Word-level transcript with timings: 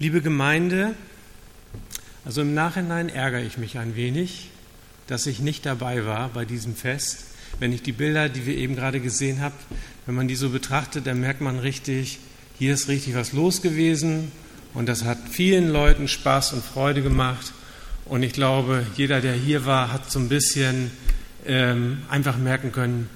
Liebe 0.00 0.20
Gemeinde, 0.22 0.96
also 2.24 2.40
im 2.40 2.52
Nachhinein 2.52 3.08
ärgere 3.08 3.42
ich 3.42 3.58
mich 3.58 3.78
ein 3.78 3.94
wenig, 3.94 4.50
dass 5.06 5.24
ich 5.28 5.38
nicht 5.38 5.64
dabei 5.64 6.04
war 6.04 6.30
bei 6.30 6.44
diesem 6.44 6.74
Fest. 6.74 7.26
Wenn 7.60 7.72
ich 7.72 7.82
die 7.82 7.92
Bilder, 7.92 8.28
die 8.28 8.44
wir 8.44 8.56
eben 8.56 8.74
gerade 8.74 8.98
gesehen 8.98 9.40
haben, 9.40 9.54
wenn 10.06 10.16
man 10.16 10.26
die 10.26 10.34
so 10.34 10.50
betrachtet, 10.50 11.06
dann 11.06 11.20
merkt 11.20 11.40
man 11.40 11.60
richtig, 11.60 12.18
hier 12.58 12.74
ist 12.74 12.88
richtig 12.88 13.14
was 13.14 13.32
los 13.32 13.62
gewesen 13.62 14.32
und 14.74 14.86
das 14.86 15.04
hat 15.04 15.18
vielen 15.30 15.70
Leuten 15.70 16.08
Spaß 16.08 16.54
und 16.54 16.64
Freude 16.64 17.00
gemacht. 17.00 17.52
Und 18.04 18.24
ich 18.24 18.32
glaube, 18.32 18.84
jeder, 18.96 19.20
der 19.20 19.34
hier 19.34 19.64
war, 19.64 19.92
hat 19.92 20.10
so 20.10 20.18
ein 20.18 20.28
bisschen 20.28 20.90
ähm, 21.46 22.02
einfach 22.10 22.36
merken 22.36 22.72
können, 22.72 23.08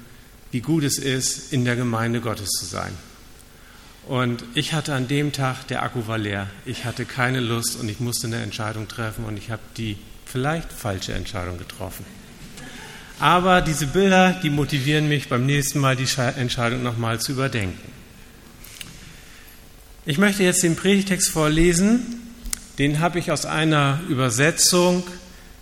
wie 0.52 0.60
gut 0.60 0.84
es 0.84 0.98
ist, 0.98 1.52
in 1.52 1.64
der 1.64 1.74
Gemeinde 1.74 2.20
Gottes 2.20 2.50
zu 2.50 2.66
sein. 2.66 2.92
Und 4.08 4.42
ich 4.54 4.72
hatte 4.72 4.94
an 4.94 5.06
dem 5.06 5.32
Tag, 5.32 5.68
der 5.68 5.82
Akku 5.82 6.06
war 6.06 6.16
leer. 6.16 6.46
Ich 6.64 6.86
hatte 6.86 7.04
keine 7.04 7.40
Lust 7.40 7.78
und 7.78 7.90
ich 7.90 8.00
musste 8.00 8.26
eine 8.26 8.40
Entscheidung 8.40 8.88
treffen 8.88 9.26
und 9.26 9.36
ich 9.36 9.50
habe 9.50 9.60
die 9.76 9.98
vielleicht 10.24 10.72
falsche 10.72 11.12
Entscheidung 11.12 11.58
getroffen. 11.58 12.06
Aber 13.20 13.60
diese 13.60 13.86
Bilder, 13.86 14.32
die 14.42 14.48
motivieren 14.48 15.08
mich 15.08 15.28
beim 15.28 15.44
nächsten 15.44 15.78
Mal 15.78 15.94
die 15.94 16.08
Entscheidung 16.36 16.82
nochmal 16.82 17.20
zu 17.20 17.32
überdenken. 17.32 17.92
Ich 20.06 20.16
möchte 20.16 20.42
jetzt 20.42 20.62
den 20.62 20.74
Predigtext 20.74 21.28
vorlesen. 21.28 22.22
Den 22.78 23.00
habe 23.00 23.18
ich 23.18 23.30
aus 23.30 23.44
einer 23.44 24.00
Übersetzung, 24.08 25.06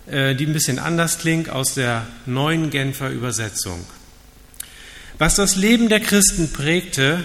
äh, 0.07 0.37
die 0.37 0.47
ein 0.47 0.53
bisschen 0.53 0.79
anders 0.79 1.19
klingt, 1.19 1.51
aus 1.51 1.75
der 1.75 2.07
neuen 2.27 2.71
Genfer 2.71 3.11
Übersetzung. 3.11 3.85
Was 5.19 5.35
das 5.35 5.57
Leben 5.57 5.89
der 5.89 5.99
Christen 5.99 6.53
prägte, 6.53 7.25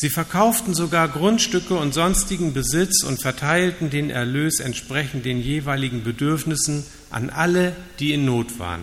Sie 0.00 0.10
verkauften 0.10 0.74
sogar 0.74 1.08
Grundstücke 1.08 1.74
und 1.74 1.92
sonstigen 1.92 2.52
Besitz 2.52 3.02
und 3.02 3.20
verteilten 3.20 3.90
den 3.90 4.10
Erlös 4.10 4.60
entsprechend 4.60 5.24
den 5.24 5.40
jeweiligen 5.40 6.04
Bedürfnissen 6.04 6.84
an 7.10 7.30
alle, 7.30 7.74
die 7.98 8.12
in 8.12 8.24
Not 8.24 8.60
waren. 8.60 8.82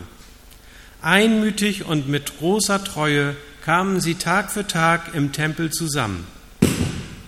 Einmütig 1.02 1.86
und 1.86 2.10
mit 2.10 2.38
großer 2.38 2.84
Treue 2.84 3.38
kamen 3.64 4.02
sie 4.02 4.16
Tag 4.16 4.52
für 4.52 4.68
Tag 4.68 5.16
im 5.16 5.32
Tempel 5.32 5.70
zusammen. 5.70 6.28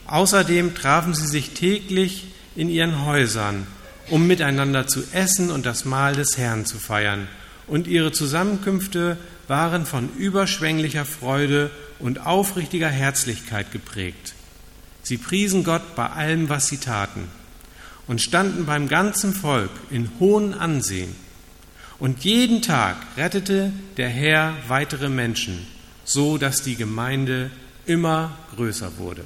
Außerdem 0.06 0.76
trafen 0.76 1.14
sie 1.14 1.28
sich 1.28 1.52
täglich 1.52 2.26
in 2.58 2.68
ihren 2.68 3.06
Häusern, 3.06 3.68
um 4.10 4.28
miteinander 4.28 4.88
zu 4.88 5.02
essen 5.14 5.50
und 5.50 5.66
das 5.66 5.86
Mahl 5.86 6.14
des 6.14 6.38
Herrn 6.38 6.66
zu 6.66 6.78
feiern. 6.78 7.30
Und 7.68 7.88
ihre 7.88 8.12
Zusammenkünfte 8.12 9.16
waren 9.48 9.86
von 9.86 10.10
überschwänglicher 10.18 11.06
Freude 11.06 11.72
und 12.00 12.26
aufrichtiger 12.26 12.90
Herzlichkeit 12.90 13.72
geprägt. 13.72 14.34
Sie 15.04 15.18
priesen 15.18 15.64
Gott 15.64 15.96
bei 15.96 16.10
allem, 16.10 16.50
was 16.50 16.68
sie 16.68 16.78
taten 16.78 17.30
und 18.08 18.22
standen 18.22 18.66
beim 18.66 18.88
ganzen 18.88 19.34
Volk 19.34 19.72
in 19.90 20.10
hohem 20.20 20.54
Ansehen. 20.54 21.16
Und 22.00 22.24
jeden 22.24 22.62
Tag 22.62 22.98
rettete 23.18 23.72
der 23.98 24.10
Herr 24.10 24.56
weitere 24.68 25.10
Menschen, 25.10 25.68
so 26.06 26.38
dass 26.38 26.62
die 26.62 26.76
Gemeinde 26.76 27.52
immer 27.86 28.38
größer 28.56 28.98
wurde. 28.98 29.24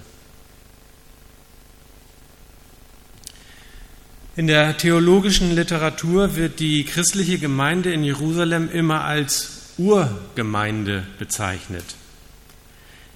In 4.35 4.47
der 4.47 4.77
theologischen 4.77 5.53
Literatur 5.53 6.37
wird 6.37 6.59
die 6.61 6.85
christliche 6.85 7.37
Gemeinde 7.37 7.91
in 7.91 8.03
Jerusalem 8.03 8.69
immer 8.71 9.03
als 9.03 9.73
Urgemeinde 9.77 11.05
bezeichnet. 11.19 11.83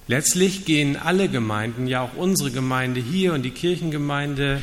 Letztlich 0.08 0.64
gehen 0.64 0.96
alle 0.96 1.28
Gemeinden, 1.28 1.88
ja 1.88 2.00
auch 2.00 2.14
unsere 2.16 2.52
Gemeinde 2.52 3.00
hier 3.00 3.32
und 3.32 3.42
die 3.42 3.50
Kirchengemeinde 3.50 4.62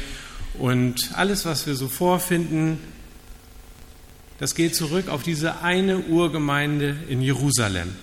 und 0.57 1.11
alles, 1.15 1.45
was 1.45 1.67
wir 1.67 1.75
so 1.75 1.89
vorfinden, 1.89 2.79
das 4.39 4.55
geht 4.55 4.75
zurück 4.75 5.09
auf 5.09 5.23
diese 5.23 5.61
eine 5.61 5.99
Urgemeinde 5.99 6.95
in 7.09 7.21
Jerusalem. 7.21 7.93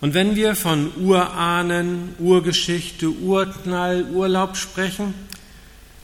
Und 0.00 0.14
wenn 0.14 0.36
wir 0.36 0.54
von 0.54 0.92
Urahnen, 0.96 2.14
Urgeschichte, 2.18 3.10
Urknall, 3.10 4.04
Urlaub 4.12 4.56
sprechen, 4.56 5.14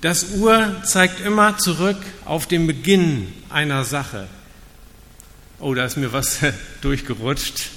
das 0.00 0.34
Ur 0.36 0.82
zeigt 0.84 1.20
immer 1.20 1.58
zurück 1.58 1.98
auf 2.24 2.46
den 2.46 2.66
Beginn 2.66 3.32
einer 3.50 3.84
Sache. 3.84 4.26
Oh, 5.60 5.74
da 5.74 5.84
ist 5.84 5.96
mir 5.96 6.12
was 6.12 6.40
durchgerutscht. 6.80 7.70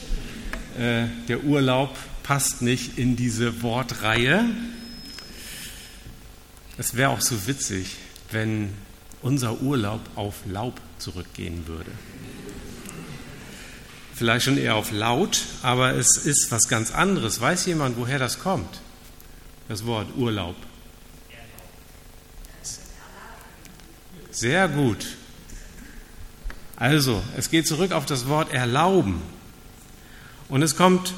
Äh, 0.78 1.08
der 1.28 1.44
Urlaub 1.44 1.96
passt 2.24 2.62
nicht 2.62 2.98
in 2.98 3.16
diese 3.16 3.62
Wortreihe. 3.62 4.46
Es 6.78 6.96
wäre 6.96 7.12
auch 7.12 7.22
so 7.22 7.48
witzig, 7.48 7.96
wenn 8.32 8.74
unser 9.22 9.62
Urlaub 9.62 10.02
auf 10.16 10.36
Laub 10.46 10.82
zurückgehen 10.98 11.68
würde. 11.68 11.92
Vielleicht 14.14 14.46
schon 14.46 14.58
eher 14.58 14.76
auf 14.76 14.92
laut, 14.92 15.44
aber 15.62 15.94
es 15.94 16.18
ist 16.18 16.52
was 16.52 16.68
ganz 16.68 16.92
anderes. 16.92 17.40
Weiß 17.40 17.66
jemand, 17.66 17.98
woher 17.98 18.20
das 18.20 18.40
kommt? 18.40 18.82
Das 19.68 19.86
Wort 19.86 20.08
Urlaub. 20.16 20.56
Sehr 24.32 24.68
gut. 24.68 25.06
Also, 26.76 27.24
es 27.38 27.50
geht 27.50 27.68
zurück 27.68 27.94
auf 27.94 28.06
das 28.06 28.28
Wort 28.28 28.54
erlauben. 28.54 29.22
Und 30.50 30.62
es 30.62 30.76
kommt 30.76 31.14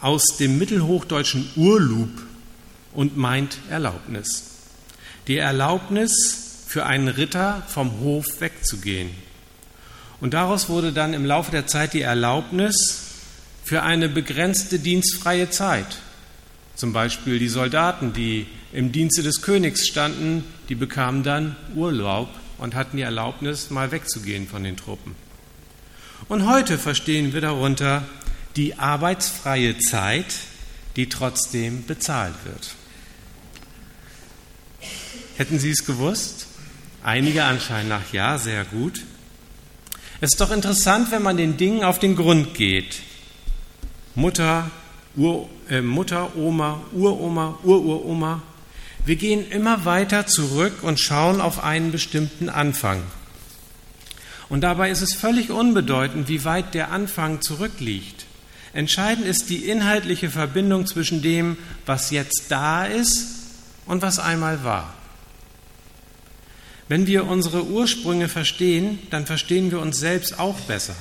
aus 0.00 0.36
dem 0.38 0.58
mittelhochdeutschen 0.58 1.50
Urlub 1.56 2.10
und 2.92 3.16
meint 3.16 3.58
Erlaubnis. 3.68 4.44
Die 5.26 5.36
Erlaubnis 5.38 6.64
für 6.66 6.86
einen 6.86 7.08
Ritter 7.08 7.62
vom 7.66 8.00
Hof 8.00 8.40
wegzugehen. 8.40 9.10
Und 10.20 10.34
daraus 10.34 10.68
wurde 10.68 10.92
dann 10.92 11.12
im 11.14 11.24
Laufe 11.24 11.50
der 11.50 11.66
Zeit 11.66 11.92
die 11.92 12.02
Erlaubnis 12.02 13.02
für 13.64 13.82
eine 13.82 14.08
begrenzte 14.08 14.78
dienstfreie 14.78 15.50
Zeit. 15.50 15.98
Zum 16.76 16.92
Beispiel 16.92 17.38
die 17.38 17.48
Soldaten, 17.48 18.12
die 18.12 18.46
im 18.72 18.92
Dienste 18.92 19.22
des 19.22 19.42
Königs 19.42 19.86
standen, 19.86 20.44
die 20.68 20.74
bekamen 20.74 21.22
dann 21.22 21.56
Urlaub 21.74 22.28
und 22.58 22.74
hatten 22.74 22.96
die 22.96 23.02
Erlaubnis, 23.02 23.70
mal 23.70 23.90
wegzugehen 23.90 24.46
von 24.46 24.62
den 24.62 24.76
Truppen. 24.76 25.25
Und 26.28 26.46
heute 26.46 26.76
verstehen 26.78 27.32
wir 27.32 27.40
darunter 27.40 28.02
die 28.56 28.78
arbeitsfreie 28.78 29.78
Zeit, 29.78 30.26
die 30.96 31.08
trotzdem 31.08 31.84
bezahlt 31.86 32.34
wird. 32.44 32.74
Hätten 35.36 35.58
Sie 35.58 35.70
es 35.70 35.84
gewusst? 35.84 36.46
Einige 37.02 37.44
anscheinend 37.44 37.90
nach 37.90 38.12
ja, 38.12 38.38
sehr 38.38 38.64
gut. 38.64 39.02
Es 40.20 40.32
ist 40.32 40.40
doch 40.40 40.50
interessant, 40.50 41.12
wenn 41.12 41.22
man 41.22 41.36
den 41.36 41.56
Dingen 41.56 41.84
auf 41.84 41.98
den 41.98 42.16
Grund 42.16 42.54
geht. 42.54 43.02
Mutter, 44.14 44.70
Ur, 45.14 45.48
äh, 45.68 45.82
Mutter, 45.82 46.34
Oma, 46.36 46.80
Uroma, 46.92 47.58
Ururoma. 47.62 48.42
Wir 49.04 49.16
gehen 49.16 49.48
immer 49.50 49.84
weiter 49.84 50.26
zurück 50.26 50.82
und 50.82 50.98
schauen 50.98 51.40
auf 51.40 51.62
einen 51.62 51.92
bestimmten 51.92 52.48
Anfang. 52.48 53.02
Und 54.48 54.60
dabei 54.60 54.90
ist 54.90 55.02
es 55.02 55.14
völlig 55.14 55.50
unbedeutend, 55.50 56.28
wie 56.28 56.44
weit 56.44 56.74
der 56.74 56.92
Anfang 56.92 57.40
zurückliegt. 57.40 58.26
Entscheidend 58.72 59.26
ist 59.26 59.48
die 59.48 59.68
inhaltliche 59.68 60.30
Verbindung 60.30 60.86
zwischen 60.86 61.22
dem, 61.22 61.56
was 61.86 62.10
jetzt 62.10 62.44
da 62.48 62.84
ist 62.84 63.28
und 63.86 64.02
was 64.02 64.18
einmal 64.18 64.64
war. 64.64 64.94
Wenn 66.88 67.06
wir 67.06 67.26
unsere 67.26 67.64
Ursprünge 67.64 68.28
verstehen, 68.28 68.98
dann 69.10 69.26
verstehen 69.26 69.70
wir 69.70 69.80
uns 69.80 69.98
selbst 69.98 70.38
auch 70.38 70.60
besser. 70.60 70.94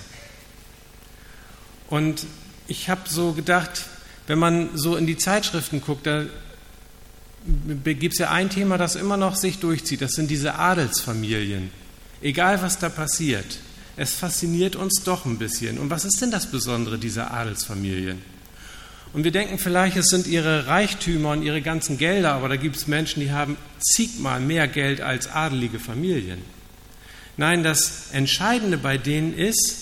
Und 1.88 2.26
ich 2.68 2.90
habe 2.90 3.02
so 3.08 3.34
gedacht, 3.34 3.86
wenn 4.26 4.40
man 4.40 4.70
so 4.74 4.96
in 4.96 5.06
die 5.06 5.18
Zeitschriften 5.18 5.82
guckt, 5.82 6.08
da 6.08 6.26
gibt 7.84 8.14
es 8.14 8.20
ja 8.20 8.32
ein 8.32 8.50
Thema, 8.50 8.80
das 8.80 8.96
immer 8.96 9.18
noch 9.18 9.36
sich 9.36 9.60
durchzieht. 9.60 10.02
Das 10.02 10.14
sind 10.14 10.32
diese 10.32 10.56
Adelsfamilien. 10.56 11.70
Egal, 12.22 12.62
was 12.62 12.80
da 12.80 12.90
passiert, 12.90 13.60
es 13.98 14.14
fasziniert 14.14 14.76
uns 14.76 15.04
doch 15.04 15.26
ein 15.26 15.38
bisschen. 15.38 15.78
Und 15.78 15.90
was 15.90 16.06
ist 16.06 16.22
denn 16.22 16.32
das 16.32 16.48
Besondere 16.48 16.98
dieser 16.98 17.32
Adelsfamilien? 17.32 18.22
Und 19.14 19.24
wir 19.24 19.32
denken 19.32 19.58
vielleicht, 19.58 19.96
es 19.96 20.08
sind 20.08 20.28
ihre 20.28 20.68
Reichtümer 20.68 21.32
und 21.32 21.42
ihre 21.42 21.62
ganzen 21.62 21.98
Gelder, 21.98 22.34
aber 22.34 22.50
da 22.50 22.58
gibt 22.58 22.76
es 22.76 22.88
Menschen, 22.88 23.22
die 23.22 23.32
haben 23.32 23.56
zigmal 23.80 24.42
mehr 24.42 24.68
Geld 24.68 25.00
als 25.00 25.28
adelige 25.28 25.80
Familien. 25.80 26.42
Nein, 27.38 27.64
das 27.64 28.12
Entscheidende 28.12 28.78
bei 28.78 28.98
denen 28.98 29.34
ist, 29.34 29.78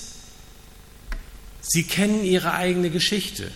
sie 1.61 1.83
kennen 1.83 2.23
ihre 2.23 2.53
eigene 2.53 2.91
Geschichte. 2.91 3.51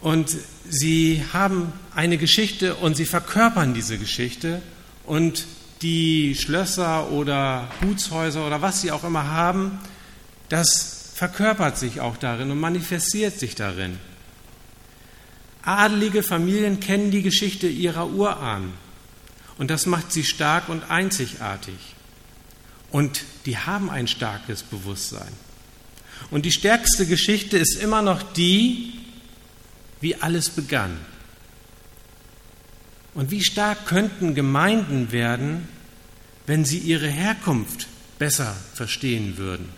Und 0.00 0.34
sie 0.68 1.22
haben 1.32 1.72
eine 1.94 2.16
Geschichte 2.16 2.74
und 2.76 2.96
sie 2.96 3.04
verkörpern 3.04 3.74
diese 3.74 3.98
Geschichte. 3.98 4.62
Und 5.04 5.46
die 5.82 6.34
Schlösser 6.34 7.10
oder 7.10 7.70
Gutshäuser 7.80 8.46
oder 8.46 8.60
was 8.62 8.80
sie 8.80 8.92
auch 8.92 9.04
immer 9.04 9.26
haben, 9.28 9.78
das 10.48 11.12
verkörpert 11.14 11.78
sich 11.78 12.00
auch 12.00 12.16
darin 12.16 12.50
und 12.50 12.60
manifestiert 12.60 13.38
sich 13.38 13.54
darin. 13.54 13.98
Adelige 15.62 16.22
Familien 16.22 16.80
kennen 16.80 17.10
die 17.10 17.22
Geschichte 17.22 17.66
ihrer 17.66 18.08
Urahnen 18.08 18.72
und 19.58 19.70
das 19.70 19.86
macht 19.86 20.12
sie 20.12 20.24
stark 20.24 20.68
und 20.68 20.90
einzigartig. 20.90 21.76
Und 22.90 23.22
die 23.46 23.58
haben 23.58 23.90
ein 23.90 24.08
starkes 24.08 24.62
Bewusstsein. 24.62 25.32
Und 26.30 26.44
die 26.44 26.52
stärkste 26.52 27.06
Geschichte 27.06 27.56
ist 27.56 27.76
immer 27.76 28.02
noch 28.02 28.22
die, 28.22 28.94
wie 30.00 30.16
alles 30.16 30.50
begann. 30.50 30.98
Und 33.14 33.30
wie 33.30 33.42
stark 33.42 33.86
könnten 33.86 34.34
Gemeinden 34.34 35.12
werden, 35.12 35.68
wenn 36.46 36.64
sie 36.64 36.78
ihre 36.78 37.08
Herkunft 37.08 37.88
besser 38.18 38.56
verstehen 38.74 39.36
würden? 39.36 39.68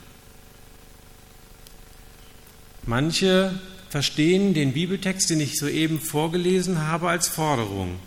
Manche 2.85 3.55
verstehen 3.89 4.55
den 4.55 4.73
Bibeltext, 4.73 5.31
den 5.31 5.41
ich 5.41 5.59
soeben 5.59 6.01
vorgelesen 6.01 6.81
habe, 6.81 7.09
als 7.09 7.29
Forderung. 7.29 7.99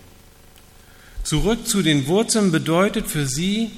Zurück 1.24 1.68
zu 1.68 1.82
den 1.82 2.08
Wurzeln 2.08 2.52
bedeutet 2.52 3.08
für 3.08 3.26
sie, 3.26 3.72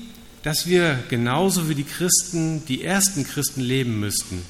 dass 0.44 0.68
wir 0.68 1.00
genauso 1.10 1.70
wie 1.70 1.76
die 1.76 1.84
Christen, 1.84 2.66
die 2.66 2.84
ersten 2.84 3.26
Christen 3.26 3.62
leben 3.62 4.00
müssten. 4.00 4.42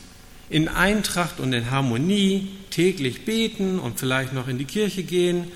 In 0.50 0.68
Eintracht 0.68 1.40
und 1.40 1.54
in 1.54 1.70
Harmonie 1.70 2.48
täglich 2.70 3.26
beten 3.26 3.80
und 3.80 4.00
vielleicht 4.00 4.34
noch 4.34 4.48
in 4.48 4.58
die 4.58 4.66
Kirche 4.66 5.04
gehen 5.04 5.52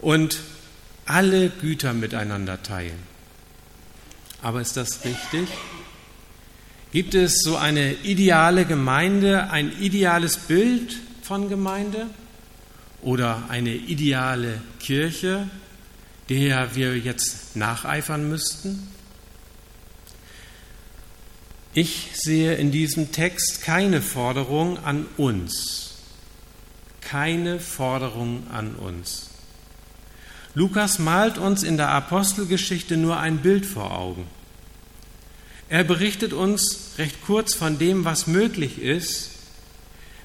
und 0.00 0.38
alle 1.06 1.50
Güter 1.50 1.92
miteinander 1.92 2.62
teilen. 2.62 2.98
Aber 4.42 4.60
ist 4.60 4.76
das 4.76 5.04
richtig? 5.04 5.48
Gibt 6.92 7.14
es 7.14 7.40
so 7.42 7.56
eine 7.56 7.92
ideale 7.92 8.66
Gemeinde, 8.66 9.50
ein 9.50 9.72
ideales 9.80 10.36
Bild 10.36 10.96
von 11.22 11.48
Gemeinde 11.48 12.06
oder 13.02 13.44
eine 13.48 13.74
ideale 13.74 14.60
Kirche, 14.78 15.48
der 16.28 16.74
wir 16.76 16.96
jetzt 16.96 17.56
nacheifern 17.56 18.28
müssten? 18.28 18.88
Ich 21.72 22.10
sehe 22.14 22.54
in 22.54 22.70
diesem 22.70 23.10
Text 23.10 23.62
keine 23.62 24.00
Forderung 24.00 24.78
an 24.84 25.06
uns. 25.16 25.94
Keine 27.00 27.58
Forderung 27.58 28.46
an 28.52 28.76
uns. 28.76 29.30
Lukas 30.54 30.98
malt 30.98 31.36
uns 31.36 31.62
in 31.62 31.76
der 31.76 31.90
Apostelgeschichte 31.90 32.96
nur 32.96 33.18
ein 33.18 33.38
Bild 33.38 33.66
vor 33.66 33.96
Augen. 33.96 34.26
Er 35.68 35.82
berichtet 35.82 36.32
uns 36.32 36.92
recht 36.98 37.24
kurz 37.26 37.54
von 37.54 37.78
dem, 37.78 38.04
was 38.04 38.26
möglich 38.26 38.80
ist, 38.80 39.30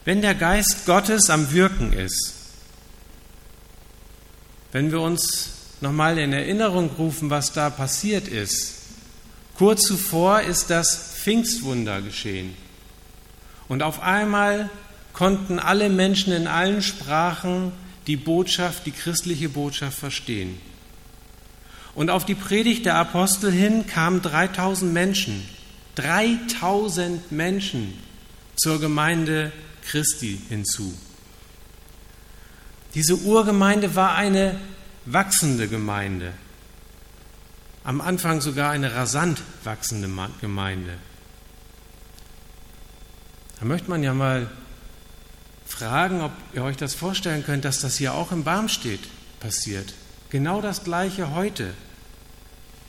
wenn 0.06 0.22
der 0.22 0.36
Geist 0.36 0.86
Gottes 0.86 1.30
am 1.30 1.52
Wirken 1.52 1.94
ist. 1.94 2.36
Wenn 4.72 4.92
wir 4.92 5.02
uns 5.02 5.50
nochmal 5.82 6.20
in 6.20 6.34
Erinnerung 6.34 6.92
rufen, 6.98 7.30
was 7.30 7.52
da 7.54 7.70
passiert 7.70 8.28
ist. 8.28 8.76
Kurz 9.56 9.82
zuvor 9.82 10.42
ist 10.42 10.70
das 10.70 11.16
Pfingstwunder 11.16 12.02
geschehen. 12.02 12.54
Und 13.68 13.82
auf 13.82 14.02
einmal 14.02 14.70
konnten 15.14 15.60
alle 15.60 15.90
Menschen 15.90 16.34
in 16.34 16.48
allen 16.48 16.82
Sprachen 16.82 17.72
die 18.10 18.18
Botschaft, 18.18 18.88
die 18.88 18.92
christliche 18.92 19.50
Botschaft 19.50 20.00
verstehen. 20.00 20.60
Und 21.94 22.10
auf 22.10 22.26
die 22.26 22.34
Predigt 22.34 22.88
der 22.88 22.96
Apostel 22.96 23.52
hin 23.52 23.86
kamen 23.86 24.24
3000 24.24 24.92
Menschen, 24.92 25.48
3000 25.94 27.32
Menschen 27.32 27.94
zur 28.56 28.80
Gemeinde 28.80 29.52
Christi 29.86 30.42
hinzu. 30.50 30.98
Diese 32.96 33.16
Urgemeinde 33.16 33.96
war 33.96 34.16
eine 34.16 34.60
wachsende 35.06 35.68
Gemeinde, 35.68 36.34
am 37.84 38.02
Anfang 38.02 38.42
sogar 38.42 38.72
eine 38.72 38.96
rasant 38.96 39.40
wachsende 39.64 40.10
Gemeinde. 40.42 40.98
Da 43.60 43.66
möchte 43.68 43.88
man 43.88 44.02
ja 44.02 44.16
mal 44.16 44.50
fragen, 45.70 46.22
ob 46.22 46.32
ihr 46.54 46.64
euch 46.64 46.76
das 46.76 46.96
vorstellen 46.96 47.46
könnt, 47.46 47.64
dass 47.64 47.80
das 47.80 47.98
hier 47.98 48.16
auch 48.16 48.32
im 48.32 48.44
Barmstedt 48.44 49.00
passiert. 49.40 49.94
Genau 50.30 50.62
das 50.62 50.84
Gleiche 50.84 51.34
heute, 51.34 51.74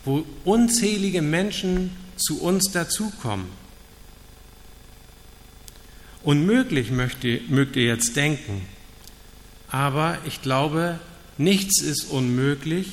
wo 0.05 0.25
unzählige 0.45 1.23
Menschen 1.23 1.97
zu 2.17 2.43
uns 2.43 2.73
dazukommen. 2.73 3.47
Unmöglich 6.23 6.91
mögt 6.91 7.23
ihr, 7.23 7.41
mögt 7.49 7.77
ihr 7.77 7.85
jetzt 7.85 8.17
denken, 8.17 8.67
aber 9.69 10.19
ich 10.27 10.43
glaube, 10.43 10.99
nichts 11.39 11.81
ist 11.81 12.05
unmöglich, 12.05 12.89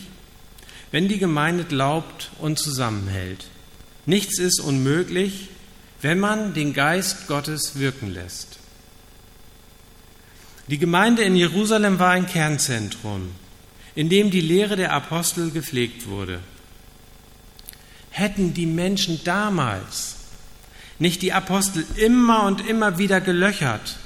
wenn 0.92 1.08
die 1.08 1.18
Gemeinde 1.18 1.64
glaubt 1.64 2.32
und 2.40 2.60
zusammenhält. 2.60 3.48
Nichts 4.06 4.40
ist 4.40 4.62
unmöglich, 4.62 5.50
wenn 6.02 6.20
man 6.20 6.54
den 6.54 6.74
Geist 6.74 7.28
Gottes 7.28 7.78
wirken 7.80 8.14
lässt. 8.14 8.60
Die 10.68 10.78
Gemeinde 10.78 11.24
in 11.24 11.36
Jerusalem 11.36 11.98
war 11.98 12.12
ein 12.12 12.28
Kernzentrum, 12.28 13.32
in 13.96 14.10
dem 14.10 14.32
die 14.32 14.42
Lehre 14.42 14.76
der 14.76 14.92
Apostel 14.92 15.52
gepflegt 15.52 16.08
wurde. 16.08 16.40
Hätten 18.10 18.54
die 18.54 18.66
Menschen 18.66 19.22
damals 19.24 20.16
nicht 21.00 21.22
die 21.22 21.34
Apostel 21.34 21.86
immer 21.96 22.44
und 22.44 22.68
immer 22.68 22.98
wieder 22.98 23.22
gelöchert, 23.22 23.98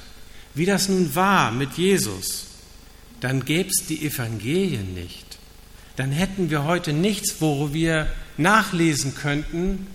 wie 0.54 0.66
das 0.66 0.88
nun 0.88 1.14
war 1.14 1.50
mit 1.50 1.72
Jesus, 1.74 2.46
dann 3.20 3.44
gäbe 3.44 3.70
es 3.70 3.86
die 3.86 4.04
Evangelien 4.04 4.94
nicht. 4.94 5.38
Dann 5.96 6.12
hätten 6.12 6.50
wir 6.50 6.64
heute 6.64 6.92
nichts, 6.92 7.36
wo 7.40 7.72
wir 7.72 8.08
nachlesen 8.36 9.14
könnten, 9.14 9.86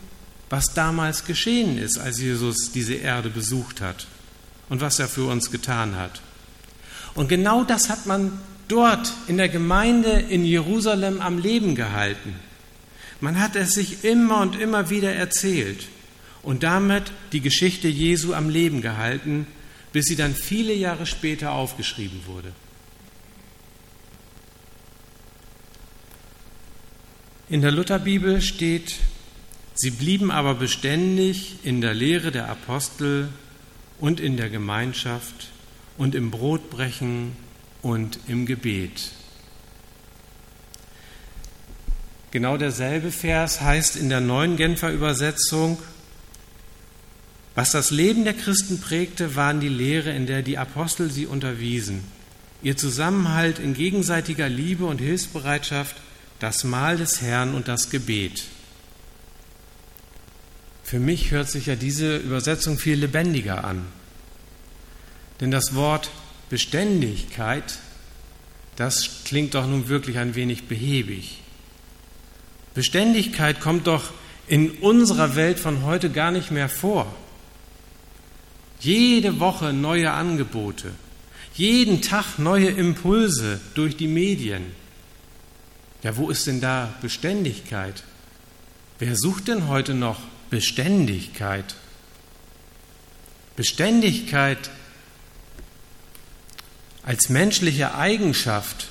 was 0.50 0.74
damals 0.74 1.26
geschehen 1.26 1.78
ist, 1.78 1.98
als 1.98 2.20
Jesus 2.20 2.72
diese 2.72 2.96
Erde 2.96 3.30
besucht 3.30 3.82
hat 3.82 4.08
und 4.70 4.82
was 4.82 5.00
er 5.00 5.08
für 5.08 5.30
uns 5.30 5.52
getan 5.52 5.96
hat. 5.96 6.22
Und 7.18 7.30
genau 7.30 7.64
das 7.64 7.90
hat 7.90 8.06
man 8.06 8.32
dort 8.68 9.12
in 9.28 9.38
der 9.38 9.50
Gemeinde 9.50 10.12
in 10.12 10.46
Jerusalem 10.46 11.20
am 11.20 11.40
Leben 11.40 11.74
gehalten. 11.74 12.36
Man 13.22 13.40
hat 13.40 13.56
es 13.56 13.72
sich 13.72 14.04
immer 14.04 14.40
und 14.42 14.56
immer 14.56 14.92
wieder 14.92 15.12
erzählt 15.12 15.88
und 16.44 16.62
damit 16.62 17.12
die 17.32 17.42
Geschichte 17.42 17.88
Jesu 17.88 18.36
am 18.36 18.50
Leben 18.50 18.84
gehalten, 18.84 19.48
bis 19.94 20.06
sie 20.06 20.16
dann 20.16 20.36
viele 20.36 20.74
Jahre 20.76 21.08
später 21.08 21.54
aufgeschrieben 21.54 22.22
wurde. 22.28 22.52
In 27.50 27.62
der 27.62 27.72
Lutherbibel 27.72 28.44
steht, 28.44 28.94
sie 29.74 29.90
blieben 29.90 30.30
aber 30.30 30.54
beständig 30.54 31.56
in 31.64 31.82
der 31.82 31.96
Lehre 31.96 32.30
der 32.30 32.48
Apostel 32.48 33.30
und 34.00 34.20
in 34.20 34.38
der 34.38 34.52
Gemeinschaft 34.52 35.50
und 35.98 36.16
im 36.16 36.32
Brotbrechen 36.32 37.36
und 37.82 38.20
im 38.28 38.46
Gebet. 38.46 39.12
Genau 42.32 42.58
derselbe 42.58 43.12
Vers 43.12 43.62
heißt 43.62 43.96
in 43.96 44.10
der 44.10 44.20
neuen 44.20 44.58
Genfer 44.58 44.92
Übersetzung, 44.92 45.78
was 47.56 47.72
das 47.72 47.90
Leben 47.90 48.24
der 48.24 48.36
Christen 48.36 48.80
prägte, 48.80 49.36
waren 49.36 49.60
die 49.60 49.70
Lehre, 49.70 50.12
in 50.12 50.28
der 50.28 50.44
die 50.44 50.60
Apostel 50.60 51.10
sie 51.10 51.26
unterwiesen, 51.26 52.04
ihr 52.62 52.78
Zusammenhalt 52.78 53.58
in 53.58 53.74
gegenseitiger 53.74 54.48
Liebe 54.48 54.86
und 54.86 55.00
Hilfsbereitschaft, 55.00 55.96
das 56.40 56.64
Mahl 56.64 56.98
des 56.98 57.22
Herrn 57.22 57.56
und 57.56 57.68
das 57.68 57.90
Gebet. 57.90 58.44
Für 60.84 61.00
mich 61.00 61.32
hört 61.32 61.50
sich 61.50 61.66
ja 61.66 61.76
diese 61.76 62.18
Übersetzung 62.18 62.78
viel 62.78 63.00
lebendiger 63.00 63.64
an. 63.64 63.88
Denn 65.40 65.52
das 65.52 65.76
Wort 65.76 66.10
Beständigkeit, 66.50 67.80
das 68.76 69.24
klingt 69.26 69.54
doch 69.54 69.68
nun 69.68 69.88
wirklich 69.88 70.18
ein 70.18 70.36
wenig 70.36 70.68
behäbig. 70.68 71.42
Beständigkeit 72.74 73.60
kommt 73.60 73.88
doch 73.88 74.12
in 74.48 74.72
unserer 74.72 75.36
Welt 75.36 75.60
von 75.60 75.84
heute 75.84 76.10
gar 76.10 76.32
nicht 76.32 76.52
mehr 76.52 76.70
vor. 76.70 77.14
Jede 78.80 79.40
Woche 79.40 79.74
neue 79.74 80.12
Angebote, 80.12 80.92
Jeden 81.58 82.04
Tag 82.04 82.38
neue 82.38 82.70
Impulse 82.70 83.60
durch 83.74 83.98
die 83.98 84.08
Medien. 84.08 84.64
Ja, 86.04 86.16
wo 86.16 86.30
ist 86.30 86.46
denn 86.46 86.62
da 86.62 86.94
Beständigkeit? 87.02 88.04
Wer 89.00 89.16
sucht 89.16 89.48
denn 89.48 89.68
heute 89.68 89.96
noch 89.96 90.20
Beständigkeit? 90.52 91.76
Beständigkeit 93.56 94.70
als 97.08 97.30
menschliche 97.30 97.96
Eigenschaft. 97.96 98.90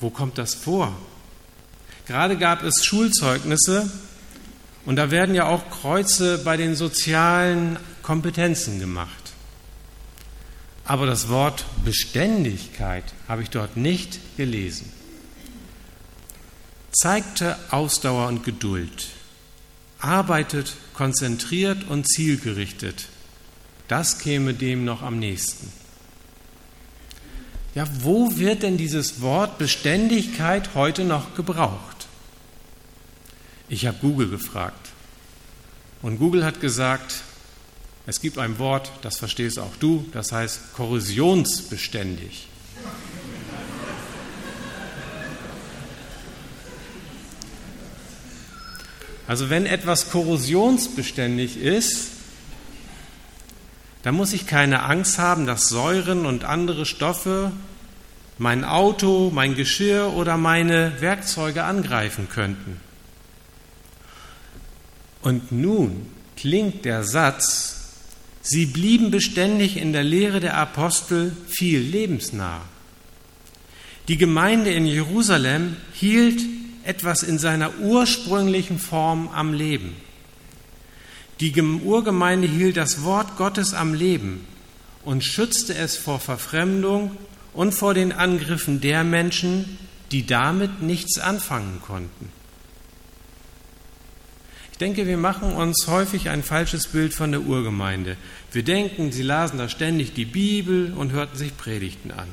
Wo 0.00 0.08
kommt 0.08 0.38
das 0.38 0.54
vor? 0.54 0.96
Gerade 2.06 2.38
gab 2.38 2.62
es 2.62 2.86
Schulzeugnisse 2.86 3.92
und 4.86 4.96
da 4.96 5.10
werden 5.10 5.34
ja 5.34 5.46
auch 5.46 5.68
Kreuze 5.68 6.38
bei 6.38 6.56
den 6.56 6.74
sozialen 6.74 7.78
Kompetenzen 8.00 8.80
gemacht. 8.80 9.34
Aber 10.86 11.04
das 11.04 11.28
Wort 11.28 11.66
Beständigkeit 11.84 13.04
habe 13.28 13.42
ich 13.42 13.50
dort 13.50 13.76
nicht 13.76 14.18
gelesen. 14.38 14.90
Zeigte 16.92 17.58
Ausdauer 17.70 18.28
und 18.28 18.42
Geduld, 18.42 19.08
arbeitet 19.98 20.76
konzentriert 20.94 21.84
und 21.90 22.08
zielgerichtet. 22.08 23.08
Das 23.86 24.18
käme 24.18 24.54
dem 24.54 24.86
noch 24.86 25.02
am 25.02 25.18
nächsten. 25.18 25.81
Ja, 27.74 27.88
wo 28.00 28.36
wird 28.36 28.62
denn 28.62 28.76
dieses 28.76 29.22
Wort 29.22 29.56
Beständigkeit 29.58 30.74
heute 30.74 31.04
noch 31.04 31.34
gebraucht? 31.34 32.06
Ich 33.68 33.86
habe 33.86 33.96
Google 34.00 34.28
gefragt. 34.28 34.90
Und 36.02 36.18
Google 36.18 36.44
hat 36.44 36.60
gesagt, 36.60 37.22
es 38.06 38.20
gibt 38.20 38.36
ein 38.36 38.58
Wort, 38.58 38.92
das 39.00 39.16
verstehst 39.16 39.58
auch 39.58 39.74
du, 39.78 40.04
das 40.12 40.32
heißt 40.32 40.74
korrosionsbeständig. 40.74 42.48
Also 49.26 49.48
wenn 49.48 49.64
etwas 49.64 50.10
korrosionsbeständig 50.10 51.56
ist, 51.56 52.11
dann 54.02 54.14
muss 54.14 54.32
ich 54.32 54.46
keine 54.46 54.82
Angst 54.82 55.18
haben, 55.18 55.46
dass 55.46 55.68
Säuren 55.68 56.26
und 56.26 56.44
andere 56.44 56.86
Stoffe 56.86 57.52
mein 58.38 58.64
Auto, 58.64 59.30
mein 59.32 59.54
Geschirr 59.54 60.12
oder 60.14 60.36
meine 60.36 61.00
Werkzeuge 61.00 61.64
angreifen 61.64 62.28
könnten. 62.28 62.80
Und 65.22 65.52
nun 65.52 66.06
klingt 66.36 66.84
der 66.84 67.04
Satz, 67.04 67.92
sie 68.42 68.66
blieben 68.66 69.12
beständig 69.12 69.76
in 69.76 69.92
der 69.92 70.02
Lehre 70.02 70.40
der 70.40 70.56
Apostel 70.56 71.36
viel 71.46 71.78
lebensnah. 71.78 72.62
Die 74.08 74.16
Gemeinde 74.16 74.72
in 74.72 74.84
Jerusalem 74.84 75.76
hielt 75.92 76.42
etwas 76.82 77.22
in 77.22 77.38
seiner 77.38 77.78
ursprünglichen 77.78 78.80
Form 78.80 79.28
am 79.28 79.52
Leben. 79.52 79.94
Die 81.42 81.60
Urgemeinde 81.60 82.46
hielt 82.46 82.76
das 82.76 83.02
Wort 83.02 83.36
Gottes 83.36 83.74
am 83.74 83.94
Leben 83.94 84.46
und 85.04 85.24
schützte 85.24 85.74
es 85.74 85.96
vor 85.96 86.20
Verfremdung 86.20 87.16
und 87.52 87.74
vor 87.74 87.94
den 87.94 88.12
Angriffen 88.12 88.80
der 88.80 89.02
Menschen, 89.02 89.76
die 90.12 90.24
damit 90.24 90.82
nichts 90.82 91.18
anfangen 91.18 91.80
konnten. 91.84 92.28
Ich 94.70 94.78
denke, 94.78 95.08
wir 95.08 95.16
machen 95.16 95.52
uns 95.54 95.88
häufig 95.88 96.28
ein 96.28 96.44
falsches 96.44 96.86
Bild 96.86 97.12
von 97.12 97.32
der 97.32 97.42
Urgemeinde. 97.42 98.16
Wir 98.52 98.62
denken, 98.62 99.10
sie 99.10 99.24
lasen 99.24 99.58
da 99.58 99.68
ständig 99.68 100.14
die 100.14 100.26
Bibel 100.26 100.92
und 100.92 101.10
hörten 101.10 101.36
sich 101.36 101.56
Predigten 101.56 102.12
an. 102.12 102.28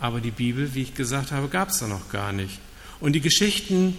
Aber 0.00 0.20
die 0.20 0.32
Bibel, 0.32 0.74
wie 0.74 0.82
ich 0.82 0.94
gesagt 0.96 1.30
habe, 1.30 1.46
gab 1.46 1.68
es 1.68 1.78
da 1.78 1.86
noch 1.86 2.10
gar 2.10 2.32
nicht. 2.32 2.58
Und 2.98 3.12
die 3.12 3.20
Geschichten 3.20 3.94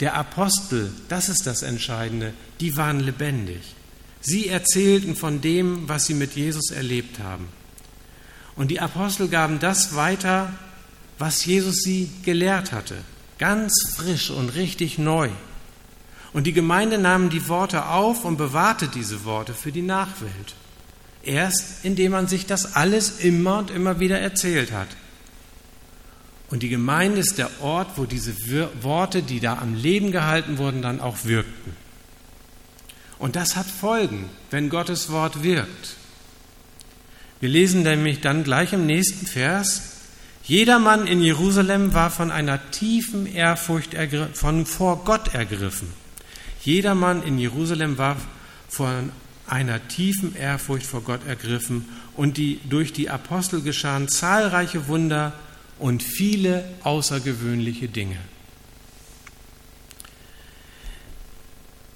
der 0.00 0.14
Apostel, 0.14 0.92
das 1.08 1.28
ist 1.28 1.46
das 1.46 1.62
Entscheidende, 1.62 2.32
die 2.60 2.76
waren 2.76 3.00
lebendig. 3.00 3.74
Sie 4.20 4.48
erzählten 4.48 5.16
von 5.16 5.40
dem, 5.40 5.88
was 5.88 6.06
sie 6.06 6.14
mit 6.14 6.34
Jesus 6.34 6.70
erlebt 6.70 7.18
haben. 7.18 7.48
Und 8.56 8.70
die 8.70 8.80
Apostel 8.80 9.28
gaben 9.28 9.58
das 9.58 9.94
weiter, 9.94 10.52
was 11.18 11.44
Jesus 11.44 11.76
sie 11.82 12.10
gelehrt 12.24 12.72
hatte, 12.72 12.96
ganz 13.38 13.94
frisch 13.94 14.30
und 14.30 14.54
richtig 14.54 14.98
neu. 14.98 15.30
Und 16.32 16.44
die 16.44 16.52
Gemeinde 16.52 16.98
nahm 16.98 17.30
die 17.30 17.48
Worte 17.48 17.86
auf 17.86 18.24
und 18.24 18.36
bewahrte 18.36 18.88
diese 18.88 19.24
Worte 19.24 19.54
für 19.54 19.70
die 19.70 19.82
Nachwelt. 19.82 20.54
Erst 21.22 21.84
indem 21.84 22.12
man 22.12 22.26
sich 22.26 22.46
das 22.46 22.74
alles 22.74 23.20
immer 23.20 23.58
und 23.58 23.70
immer 23.70 24.00
wieder 24.00 24.18
erzählt 24.18 24.72
hat. 24.72 24.88
Und 26.54 26.62
die 26.62 26.68
Gemeinde 26.68 27.18
ist 27.18 27.38
der 27.38 27.50
Ort, 27.62 27.88
wo 27.96 28.04
diese 28.04 28.32
Worte, 28.80 29.24
die 29.24 29.40
da 29.40 29.58
am 29.58 29.74
Leben 29.74 30.12
gehalten 30.12 30.56
wurden, 30.56 30.82
dann 30.82 31.00
auch 31.00 31.24
wirkten. 31.24 31.74
Und 33.18 33.34
das 33.34 33.56
hat 33.56 33.66
Folgen, 33.66 34.30
wenn 34.52 34.68
Gottes 34.68 35.10
Wort 35.10 35.42
wirkt. 35.42 35.96
Wir 37.40 37.48
lesen 37.48 37.82
nämlich 37.82 38.20
dann 38.20 38.44
gleich 38.44 38.72
im 38.72 38.86
nächsten 38.86 39.26
Vers, 39.26 39.96
jedermann 40.44 41.08
in 41.08 41.20
Jerusalem 41.20 41.92
war 41.92 42.12
von 42.12 42.30
einer 42.30 42.70
tiefen 42.70 43.26
Ehrfurcht 43.26 43.96
von 44.34 44.64
vor 44.64 45.04
Gott 45.04 45.34
ergriffen. 45.34 45.88
Jedermann 46.62 47.24
in 47.24 47.36
Jerusalem 47.36 47.98
war 47.98 48.16
von 48.68 49.10
einer 49.48 49.88
tiefen 49.88 50.36
Ehrfurcht 50.36 50.86
vor 50.86 51.02
Gott 51.02 51.26
ergriffen 51.26 51.88
und 52.16 52.36
die, 52.36 52.60
durch 52.70 52.92
die 52.92 53.10
Apostel 53.10 53.60
geschahen 53.60 54.06
zahlreiche 54.06 54.86
Wunder 54.86 55.32
und 55.78 56.02
viele 56.02 56.64
außergewöhnliche 56.82 57.88
Dinge. 57.88 58.18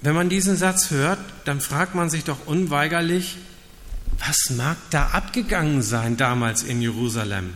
Wenn 0.01 0.15
man 0.15 0.29
diesen 0.29 0.55
Satz 0.55 0.91
hört, 0.91 1.19
dann 1.45 1.59
fragt 1.59 1.95
man 1.95 2.09
sich 2.09 2.23
doch 2.23 2.47
unweigerlich, 2.47 3.37
was 4.17 4.51
mag 4.55 4.77
da 4.91 5.07
abgegangen 5.07 5.81
sein 5.81 6.17
damals 6.17 6.63
in 6.63 6.81
Jerusalem? 6.81 7.53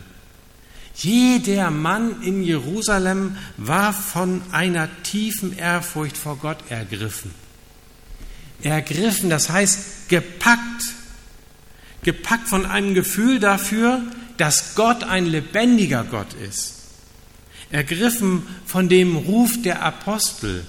Jeder 0.94 1.70
Mann 1.70 2.22
in 2.22 2.42
Jerusalem 2.42 3.36
war 3.56 3.92
von 3.92 4.42
einer 4.52 4.88
tiefen 5.02 5.56
Ehrfurcht 5.56 6.16
vor 6.16 6.36
Gott 6.36 6.58
ergriffen. 6.70 7.32
Ergriffen, 8.62 9.28
das 9.28 9.50
heißt 9.50 10.08
gepackt. 10.08 10.84
Gepackt 12.02 12.48
von 12.48 12.66
einem 12.66 12.94
Gefühl 12.94 13.40
dafür, 13.40 14.02
dass 14.36 14.74
Gott 14.74 15.04
ein 15.04 15.26
lebendiger 15.26 16.04
Gott 16.04 16.34
ist. 16.34 16.74
Ergriffen 17.70 18.42
von 18.66 18.88
dem 18.88 19.16
Ruf 19.16 19.60
der 19.62 19.82
Apostel, 19.82 20.64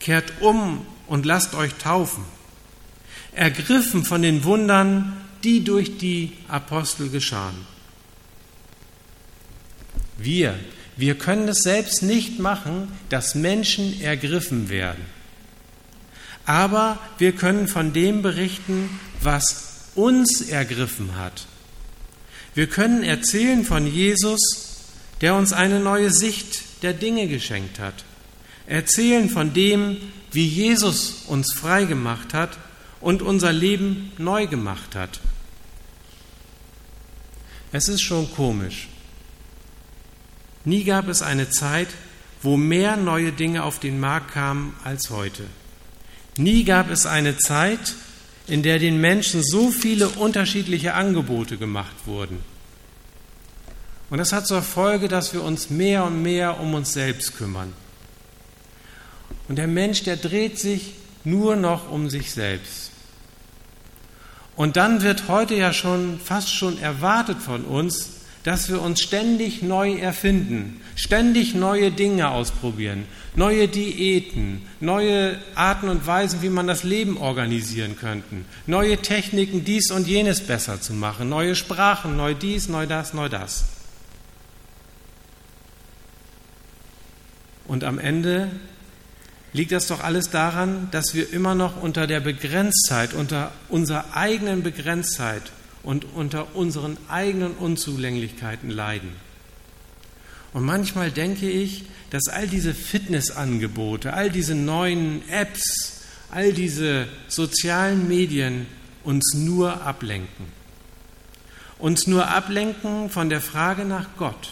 kehrt 0.00 0.40
um 0.40 0.86
und 1.06 1.26
lasst 1.26 1.54
euch 1.54 1.74
taufen. 1.74 2.24
Ergriffen 3.32 4.04
von 4.04 4.22
den 4.22 4.44
Wundern, 4.44 5.16
die 5.44 5.64
durch 5.64 5.98
die 5.98 6.32
Apostel 6.48 7.10
geschahen. 7.10 7.66
Wir, 10.16 10.58
wir 10.96 11.16
können 11.16 11.48
es 11.48 11.58
selbst 11.58 12.02
nicht 12.02 12.38
machen, 12.38 12.90
dass 13.10 13.34
Menschen 13.34 14.00
ergriffen 14.00 14.70
werden. 14.70 15.04
Aber 16.46 16.98
wir 17.18 17.32
können 17.32 17.68
von 17.68 17.92
dem 17.92 18.22
berichten, 18.22 18.88
was 19.20 19.90
uns 19.94 20.40
ergriffen 20.40 21.16
hat 21.16 21.46
wir 22.56 22.68
können 22.68 23.02
erzählen 23.02 23.66
von 23.66 23.86
Jesus, 23.86 24.40
der 25.20 25.34
uns 25.34 25.52
eine 25.52 25.78
neue 25.78 26.10
Sicht 26.10 26.82
der 26.82 26.94
Dinge 26.94 27.28
geschenkt 27.28 27.78
hat. 27.78 28.06
Erzählen 28.66 29.28
von 29.28 29.52
dem, 29.52 29.98
wie 30.32 30.46
Jesus 30.46 31.24
uns 31.26 31.52
frei 31.52 31.84
gemacht 31.84 32.32
hat 32.32 32.56
und 33.02 33.20
unser 33.20 33.52
Leben 33.52 34.10
neu 34.16 34.46
gemacht 34.46 34.94
hat. 34.94 35.20
Es 37.72 37.88
ist 37.88 38.00
schon 38.00 38.32
komisch. 38.32 38.88
Nie 40.64 40.84
gab 40.84 41.08
es 41.08 41.20
eine 41.20 41.50
Zeit, 41.50 41.88
wo 42.42 42.56
mehr 42.56 42.96
neue 42.96 43.32
Dinge 43.32 43.64
auf 43.64 43.80
den 43.80 44.00
Markt 44.00 44.32
kamen 44.32 44.74
als 44.82 45.10
heute. 45.10 45.44
Nie 46.38 46.64
gab 46.64 46.88
es 46.88 47.04
eine 47.04 47.36
Zeit, 47.36 47.94
in 48.46 48.62
der 48.62 48.78
den 48.78 49.00
Menschen 49.00 49.42
so 49.42 49.70
viele 49.70 50.08
unterschiedliche 50.08 50.94
Angebote 50.94 51.56
gemacht 51.56 51.94
wurden. 52.06 52.38
Und 54.08 54.18
das 54.18 54.32
hat 54.32 54.46
zur 54.46 54.62
Folge, 54.62 55.08
dass 55.08 55.34
wir 55.34 55.42
uns 55.42 55.68
mehr 55.68 56.04
und 56.04 56.22
mehr 56.22 56.60
um 56.60 56.74
uns 56.74 56.92
selbst 56.92 57.36
kümmern. 57.36 57.72
Und 59.48 59.56
der 59.56 59.66
Mensch, 59.66 60.04
der 60.04 60.16
dreht 60.16 60.58
sich 60.58 60.94
nur 61.24 61.56
noch 61.56 61.90
um 61.90 62.08
sich 62.08 62.30
selbst. 62.30 62.92
Und 64.54 64.76
dann 64.76 65.02
wird 65.02 65.28
heute 65.28 65.54
ja 65.54 65.72
schon 65.72 66.18
fast 66.18 66.54
schon 66.54 66.78
erwartet 66.78 67.38
von 67.42 67.64
uns, 67.64 68.10
dass 68.46 68.68
wir 68.68 68.80
uns 68.80 69.00
ständig 69.00 69.60
neu 69.62 69.96
erfinden, 69.96 70.80
ständig 70.94 71.56
neue 71.56 71.90
Dinge 71.90 72.30
ausprobieren, 72.30 73.04
neue 73.34 73.66
Diäten, 73.66 74.62
neue 74.78 75.36
Arten 75.56 75.88
und 75.88 76.06
Weisen, 76.06 76.42
wie 76.42 76.48
man 76.48 76.68
das 76.68 76.84
Leben 76.84 77.16
organisieren 77.18 77.96
könnte, 77.96 78.36
neue 78.68 78.98
Techniken, 78.98 79.64
dies 79.64 79.90
und 79.90 80.06
jenes 80.06 80.42
besser 80.42 80.80
zu 80.80 80.92
machen, 80.92 81.28
neue 81.28 81.56
Sprachen, 81.56 82.16
neu 82.16 82.34
dies, 82.34 82.68
neu 82.68 82.86
das, 82.86 83.14
neu 83.14 83.28
das. 83.28 83.64
Und 87.66 87.82
am 87.82 87.98
Ende 87.98 88.52
liegt 89.54 89.72
das 89.72 89.88
doch 89.88 90.04
alles 90.04 90.30
daran, 90.30 90.86
dass 90.92 91.14
wir 91.14 91.32
immer 91.32 91.56
noch 91.56 91.82
unter 91.82 92.06
der 92.06 92.20
Begrenztheit, 92.20 93.12
unter 93.12 93.50
unserer 93.68 94.04
eigenen 94.14 94.62
Begrenztheit 94.62 95.42
und 95.86 96.04
unter 96.14 96.54
unseren 96.56 96.98
eigenen 97.08 97.52
Unzulänglichkeiten 97.52 98.68
leiden. 98.68 99.12
Und 100.52 100.64
manchmal 100.64 101.12
denke 101.12 101.48
ich, 101.48 101.84
dass 102.10 102.26
all 102.28 102.48
diese 102.48 102.74
Fitnessangebote, 102.74 104.12
all 104.12 104.28
diese 104.28 104.54
neuen 104.54 105.26
Apps, 105.28 106.02
all 106.30 106.52
diese 106.52 107.06
sozialen 107.28 108.08
Medien 108.08 108.66
uns 109.04 109.34
nur 109.34 109.82
ablenken. 109.82 110.46
Uns 111.78 112.06
nur 112.06 112.28
ablenken 112.28 113.08
von 113.08 113.28
der 113.28 113.40
Frage 113.40 113.84
nach 113.84 114.08
Gott. 114.18 114.50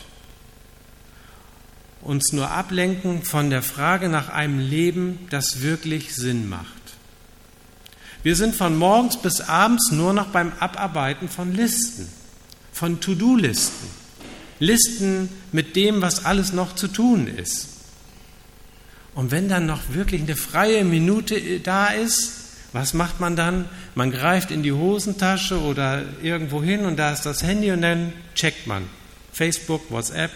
Uns 2.00 2.32
nur 2.32 2.50
ablenken 2.50 3.22
von 3.24 3.50
der 3.50 3.62
Frage 3.62 4.08
nach 4.08 4.28
einem 4.28 4.60
Leben, 4.60 5.26
das 5.30 5.62
wirklich 5.62 6.14
Sinn 6.14 6.48
macht. 6.48 6.83
Wir 8.24 8.36
sind 8.36 8.56
von 8.56 8.74
morgens 8.78 9.18
bis 9.18 9.42
abends 9.42 9.90
nur 9.92 10.14
noch 10.14 10.28
beim 10.28 10.52
Abarbeiten 10.58 11.28
von 11.28 11.52
Listen, 11.52 12.08
von 12.72 12.98
To-Do-Listen. 12.98 13.86
Listen 14.60 15.28
mit 15.52 15.76
dem, 15.76 16.00
was 16.00 16.24
alles 16.24 16.54
noch 16.54 16.74
zu 16.74 16.88
tun 16.88 17.26
ist. 17.26 17.68
Und 19.14 19.30
wenn 19.30 19.50
dann 19.50 19.66
noch 19.66 19.90
wirklich 19.90 20.22
eine 20.22 20.36
freie 20.36 20.84
Minute 20.84 21.60
da 21.60 21.88
ist, 21.88 22.44
was 22.72 22.94
macht 22.94 23.20
man 23.20 23.36
dann? 23.36 23.66
Man 23.94 24.10
greift 24.10 24.50
in 24.50 24.62
die 24.62 24.72
Hosentasche 24.72 25.60
oder 25.60 26.02
irgendwo 26.22 26.62
hin 26.62 26.86
und 26.86 26.96
da 26.96 27.12
ist 27.12 27.26
das 27.26 27.42
Handy 27.42 27.72
und 27.72 27.82
dann 27.82 28.14
checkt 28.34 28.66
man 28.66 28.84
Facebook, 29.32 29.90
WhatsApp 29.90 30.30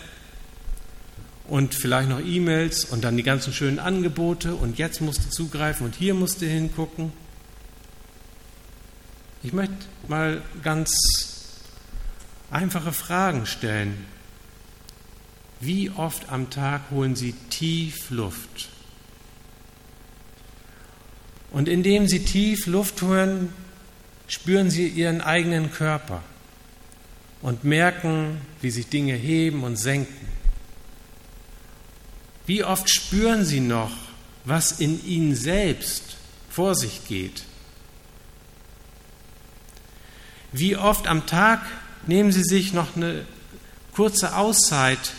und 1.47 1.75
vielleicht 1.75 2.11
noch 2.11 2.21
E-Mails 2.21 2.85
und 2.85 3.03
dann 3.03 3.17
die 3.17 3.23
ganzen 3.23 3.55
schönen 3.55 3.79
Angebote 3.79 4.55
und 4.55 4.77
jetzt 4.77 5.01
musst 5.01 5.25
du 5.25 5.31
zugreifen 5.31 5.87
und 5.87 5.95
hier 5.95 6.13
musst 6.13 6.43
du 6.43 6.47
hingucken. 6.47 7.13
Ich 9.43 9.53
möchte 9.53 9.75
mal 10.09 10.43
ganz 10.65 10.91
einfache 12.51 12.93
Fragen 12.93 13.47
stellen. 13.47 14.07
Wie 15.61 15.91
oft 15.91 16.31
am 16.31 16.51
Tag 16.51 16.91
holen 16.91 17.15
Sie 17.15 17.33
tief 17.51 18.11
Luft? 18.11 18.69
Und 21.51 21.69
indem 21.69 22.09
Sie 22.09 22.25
tief 22.25 22.67
Luft 22.67 23.01
holen, 23.03 23.53
spüren 24.27 24.71
Sie 24.71 24.89
Ihren 24.89 25.21
eigenen 25.21 25.71
Körper 25.73 26.23
und 27.41 27.65
merken, 27.65 28.41
wie 28.61 28.71
sich 28.71 28.89
Dinge 28.89 29.15
heben 29.15 29.63
und 29.63 29.77
senken. 29.77 30.29
Wie 32.47 32.65
oft 32.65 32.91
spüren 32.91 33.45
Sie 33.45 33.61
noch, 33.61 33.93
was 34.45 34.81
in 34.81 35.05
Ihnen 35.07 35.35
selbst 35.37 36.17
vor 36.51 36.75
sich 36.75 37.07
geht? 37.07 37.45
Wie 40.53 40.77
oft 40.77 41.07
am 41.07 41.27
Tag 41.27 41.61
nehmen 42.07 42.33
Sie 42.33 42.43
sich 42.43 42.73
noch 42.73 42.97
eine 42.97 43.25
kurze 43.93 44.37
Auszeit, 44.37 45.13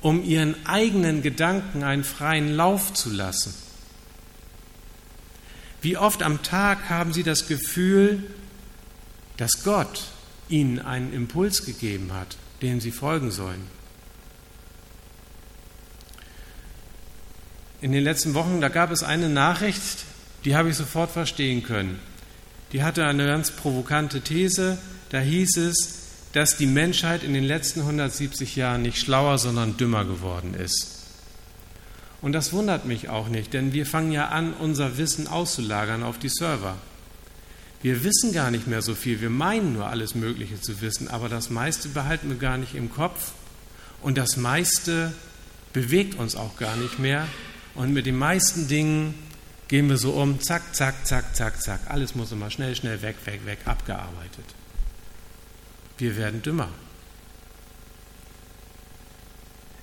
um 0.00 0.24
Ihren 0.24 0.54
eigenen 0.66 1.22
Gedanken 1.22 1.84
einen 1.84 2.04
freien 2.04 2.54
Lauf 2.54 2.92
zu 2.92 3.10
lassen? 3.10 3.54
Wie 5.82 5.96
oft 5.96 6.22
am 6.22 6.42
Tag 6.42 6.90
haben 6.90 7.12
Sie 7.12 7.22
das 7.22 7.46
Gefühl, 7.46 8.24
dass 9.36 9.62
Gott 9.62 10.08
Ihnen 10.48 10.80
einen 10.80 11.12
Impuls 11.12 11.64
gegeben 11.64 12.12
hat, 12.12 12.36
dem 12.60 12.80
Sie 12.80 12.90
folgen 12.90 13.30
sollen? 13.30 13.66
In 17.80 17.92
den 17.92 18.04
letzten 18.04 18.34
Wochen, 18.34 18.60
da 18.60 18.68
gab 18.68 18.90
es 18.90 19.02
eine 19.02 19.30
Nachricht, 19.30 20.04
die 20.44 20.54
habe 20.54 20.68
ich 20.68 20.76
sofort 20.76 21.10
verstehen 21.12 21.62
können 21.62 21.98
die 22.72 22.82
hatte 22.82 23.04
eine 23.06 23.26
ganz 23.26 23.50
provokante 23.50 24.20
These. 24.20 24.78
Da 25.10 25.18
hieß 25.18 25.56
es, 25.56 25.98
dass 26.32 26.56
die 26.56 26.66
Menschheit 26.66 27.24
in 27.24 27.34
den 27.34 27.44
letzten 27.44 27.80
170 27.80 28.56
Jahren 28.56 28.82
nicht 28.82 28.98
schlauer, 28.98 29.38
sondern 29.38 29.76
dümmer 29.76 30.04
geworden 30.04 30.54
ist. 30.54 31.00
Und 32.22 32.32
das 32.32 32.52
wundert 32.52 32.84
mich 32.84 33.08
auch 33.08 33.28
nicht, 33.28 33.54
denn 33.54 33.72
wir 33.72 33.86
fangen 33.86 34.12
ja 34.12 34.28
an, 34.28 34.52
unser 34.52 34.98
Wissen 34.98 35.26
auszulagern 35.26 36.02
auf 36.02 36.18
die 36.18 36.28
Server. 36.28 36.76
Wir 37.82 38.04
wissen 38.04 38.32
gar 38.32 38.50
nicht 38.50 38.66
mehr 38.66 38.82
so 38.82 38.94
viel, 38.94 39.22
wir 39.22 39.30
meinen 39.30 39.72
nur 39.72 39.86
alles 39.86 40.14
Mögliche 40.14 40.60
zu 40.60 40.82
wissen, 40.82 41.08
aber 41.08 41.30
das 41.30 41.48
meiste 41.48 41.88
behalten 41.88 42.28
wir 42.28 42.36
gar 42.36 42.58
nicht 42.58 42.74
im 42.74 42.92
Kopf 42.92 43.32
und 44.02 44.18
das 44.18 44.36
meiste 44.36 45.12
bewegt 45.72 46.18
uns 46.18 46.36
auch 46.36 46.56
gar 46.56 46.76
nicht 46.76 46.98
mehr. 46.98 47.26
Und 47.74 47.92
mit 47.92 48.04
den 48.04 48.18
meisten 48.18 48.68
Dingen 48.68 49.14
gehen 49.70 49.88
wir 49.88 49.98
so 49.98 50.10
um, 50.14 50.40
zack, 50.40 50.74
zack, 50.74 51.06
zack, 51.06 51.36
zack, 51.36 51.62
zack. 51.62 51.80
Alles 51.86 52.16
muss 52.16 52.32
immer 52.32 52.50
schnell, 52.50 52.74
schnell 52.74 53.02
weg, 53.02 53.14
weg, 53.24 53.46
weg, 53.46 53.60
abgearbeitet. 53.66 54.44
Wir 55.96 56.16
werden 56.16 56.42
dümmer. 56.42 56.68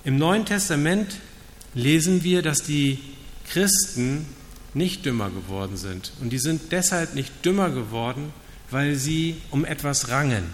Im 0.04 0.18
Neuen 0.18 0.44
Testament 0.44 1.16
lesen 1.72 2.22
wir, 2.22 2.42
dass 2.42 2.58
die 2.58 2.98
Christen 3.48 4.26
nicht 4.74 5.06
dümmer 5.06 5.30
geworden 5.30 5.78
sind. 5.78 6.12
Und 6.20 6.34
die 6.34 6.38
sind 6.38 6.70
deshalb 6.70 7.14
nicht 7.14 7.32
dümmer 7.42 7.70
geworden, 7.70 8.34
weil 8.70 8.96
sie 8.96 9.40
um 9.50 9.64
etwas 9.64 10.10
rangen. 10.10 10.44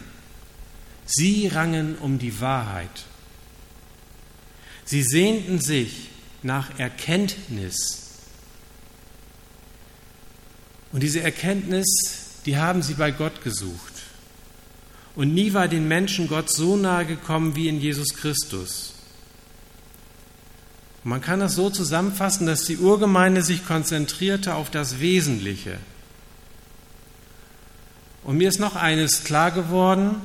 Sie 1.07 1.49
rangen 1.49 1.97
um 1.99 2.21
die 2.21 2.41
Wahrheit. 2.41 3.07
Sie 4.85 5.03
sehnten 5.03 5.59
sich 5.59 6.11
nach 6.45 6.79
Erkenntnis 6.79 8.04
und 10.95 11.03
diese 11.03 11.21
Erkenntnis, 11.21 11.87
die 12.47 12.57
haben 12.57 12.81
sie 12.81 12.95
bei 12.95 13.11
Gott 13.11 13.43
gesucht. 13.43 13.93
Und 15.17 15.35
nie 15.35 15.53
war 15.53 15.67
den 15.67 15.89
Menschen 15.89 16.29
Gott 16.29 16.49
so 16.49 16.77
nahe 16.77 17.05
gekommen 17.05 17.57
wie 17.57 17.67
in 17.67 17.81
Jesus 17.81 18.15
Christus. 18.15 18.93
man 21.03 21.21
kann 21.21 21.41
das 21.41 21.57
so 21.57 21.69
zusammenfassen, 21.69 22.47
dass 22.47 22.65
die 22.65 22.77
Urgemeinde 22.77 23.43
sich 23.43 23.67
konzentrierte 23.67 24.55
auf 24.55 24.71
das 24.71 25.01
Wesentliche. 25.01 25.79
Und 28.23 28.37
mir 28.39 28.49
ist 28.49 28.61
noch 28.61 28.77
eines 28.77 29.25
klar 29.25 29.51
geworden, 29.51 30.21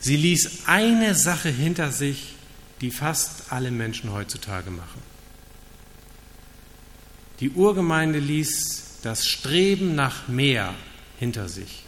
sie 0.00 0.16
ließ 0.16 0.64
eine 0.66 1.14
Sache 1.14 1.48
hinter 1.48 1.92
sich, 1.92 2.34
die 2.80 2.90
fast 2.90 3.52
alle 3.52 3.70
Menschen 3.70 4.12
heutzutage 4.12 4.72
machen. 4.72 5.00
Die 7.38 7.50
Urgemeinde 7.50 8.18
ließ 8.18 8.89
das 9.02 9.26
Streben 9.26 9.94
nach 9.94 10.28
mehr 10.28 10.74
hinter 11.18 11.48
sich. 11.48 11.84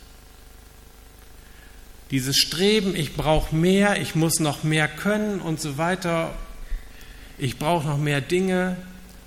Dieses 2.10 2.36
Streben, 2.36 2.94
ich 2.94 3.14
brauche 3.14 3.54
mehr, 3.54 4.00
ich 4.00 4.14
muss 4.14 4.38
noch 4.38 4.64
mehr 4.64 4.86
können 4.88 5.40
und 5.40 5.60
so 5.60 5.78
weiter, 5.78 6.34
ich 7.38 7.58
brauche 7.58 7.86
noch 7.86 7.98
mehr 7.98 8.20
Dinge, 8.20 8.76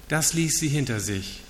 das 0.07 0.33
ließ 0.33 0.59
sie 0.59 0.67
hinter 0.67 0.99
sich. 0.99 1.41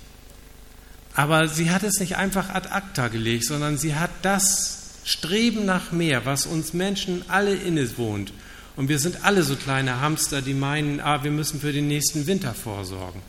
Aber 1.14 1.48
sie 1.48 1.70
hat 1.70 1.82
es 1.82 2.00
nicht 2.00 2.16
einfach 2.16 2.48
ad 2.50 2.70
acta 2.70 3.08
gelegt, 3.08 3.44
sondern 3.44 3.76
sie 3.78 3.94
hat 3.94 4.10
das 4.22 5.00
Streben 5.04 5.64
nach 5.64 5.92
mehr, 5.92 6.24
was 6.26 6.46
uns 6.46 6.72
Menschen 6.72 7.22
alle 7.28 7.54
inne 7.54 7.96
wohnt. 7.96 8.32
Und 8.76 8.88
wir 8.88 8.98
sind 8.98 9.24
alle 9.24 9.42
so 9.42 9.56
kleine 9.56 10.00
Hamster, 10.00 10.42
die 10.42 10.52
meinen, 10.52 11.00
ah, 11.00 11.22
wir 11.22 11.30
müssen 11.30 11.60
für 11.60 11.72
den 11.72 11.88
nächsten 11.88 12.26
Winter 12.26 12.54
vorsorgen. 12.54 13.22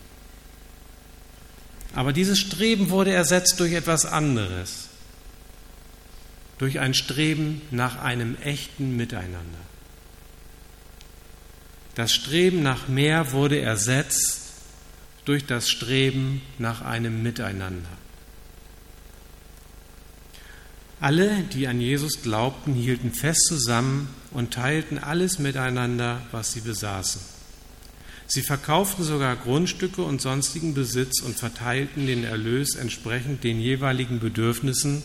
Aber 1.98 2.14
dieses 2.14 2.40
Streben 2.40 2.92
wurde 2.92 3.12
ersetzt 3.12 3.60
durch 3.60 3.74
etwas 3.74 4.06
anderes, 4.06 4.88
durch 6.60 6.78
ein 6.78 6.94
Streben 6.94 7.64
nach 7.72 8.00
einem 8.00 8.36
echten 8.36 8.96
Miteinander. 8.96 9.58
Das 11.96 12.14
Streben 12.14 12.62
nach 12.62 12.88
mehr 12.88 13.32
wurde 13.32 13.60
ersetzt 13.60 14.42
durch 15.26 15.48
das 15.48 15.70
Streben 15.70 16.44
nach 16.60 16.82
einem 16.82 17.24
Miteinander. 17.24 17.90
Alle, 21.00 21.46
die 21.52 21.68
an 21.68 21.82
Jesus 21.82 22.22
glaubten, 22.22 22.76
hielten 22.76 23.12
fest 23.12 23.48
zusammen 23.48 24.14
und 24.30 24.54
teilten 24.54 25.00
alles 25.00 25.40
miteinander, 25.40 26.22
was 26.32 26.54
sie 26.54 26.62
besaßen. 26.62 27.37
Sie 28.28 28.42
verkauften 28.42 29.06
sogar 29.06 29.38
Grundstücke 29.38 30.02
und 30.02 30.22
sonstigen 30.22 30.74
Besitz 30.74 31.22
und 31.22 31.38
verteilten 31.38 32.08
den 32.08 32.26
Erlös 32.26 32.76
entsprechend 32.76 33.46
den 33.46 33.60
jeweiligen 33.60 34.20
Bedürfnissen 34.20 35.02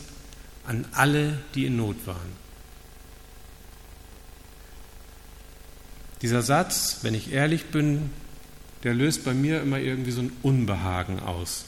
an 0.66 0.86
alle, 0.92 1.38
die 1.54 1.66
in 1.66 1.76
Not 1.76 2.06
waren. 2.06 2.42
Dieser 6.20 6.42
Satz, 6.42 6.98
wenn 7.02 7.14
ich 7.14 7.32
ehrlich 7.32 7.66
bin, 7.66 8.10
der 8.82 8.94
löst 8.94 9.24
bei 9.24 9.34
mir 9.34 9.60
immer 9.60 9.78
irgendwie 9.78 10.10
so 10.10 10.22
ein 10.22 10.32
Unbehagen 10.42 11.20
aus. 11.20 11.64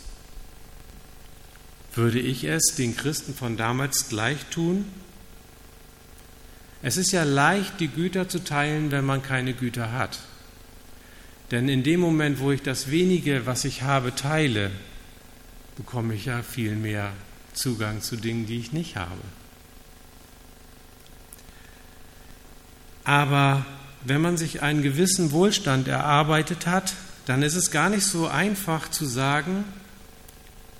Würde 1.94 2.18
ich 2.18 2.42
es 2.44 2.74
den 2.74 2.96
Christen 2.96 3.34
von 3.34 3.56
damals 3.56 4.08
gleich 4.08 4.44
tun? 4.46 4.84
Es 6.82 6.96
ist 6.96 7.12
ja 7.12 7.22
leicht, 7.22 7.78
die 7.78 7.88
Güter 7.88 8.28
zu 8.28 8.42
teilen, 8.42 8.90
wenn 8.90 9.04
man 9.04 9.22
keine 9.22 9.54
Güter 9.54 9.92
hat. 9.92 10.18
Denn 11.54 11.68
in 11.68 11.84
dem 11.84 12.00
Moment, 12.00 12.40
wo 12.40 12.50
ich 12.50 12.62
das 12.62 12.90
wenige, 12.90 13.46
was 13.46 13.64
ich 13.64 13.82
habe, 13.82 14.12
teile, 14.12 14.72
bekomme 15.76 16.14
ich 16.14 16.24
ja 16.24 16.42
viel 16.42 16.74
mehr 16.74 17.12
Zugang 17.52 18.02
zu 18.02 18.16
Dingen, 18.16 18.46
die 18.46 18.58
ich 18.58 18.72
nicht 18.72 18.96
habe. 18.96 19.20
Aber 23.04 23.64
wenn 24.02 24.20
man 24.20 24.36
sich 24.36 24.62
einen 24.62 24.82
gewissen 24.82 25.30
Wohlstand 25.30 25.86
erarbeitet 25.86 26.66
hat, 26.66 26.94
dann 27.24 27.44
ist 27.44 27.54
es 27.54 27.70
gar 27.70 27.88
nicht 27.88 28.04
so 28.04 28.26
einfach 28.26 28.90
zu 28.90 29.06
sagen, 29.06 29.64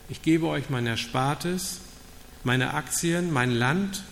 ich 0.08 0.22
gebe 0.22 0.48
euch 0.48 0.70
mein 0.70 0.88
Erspartes, 0.88 1.78
meine 2.42 2.74
Aktien, 2.74 3.32
mein 3.32 3.52
Land, 3.52 4.02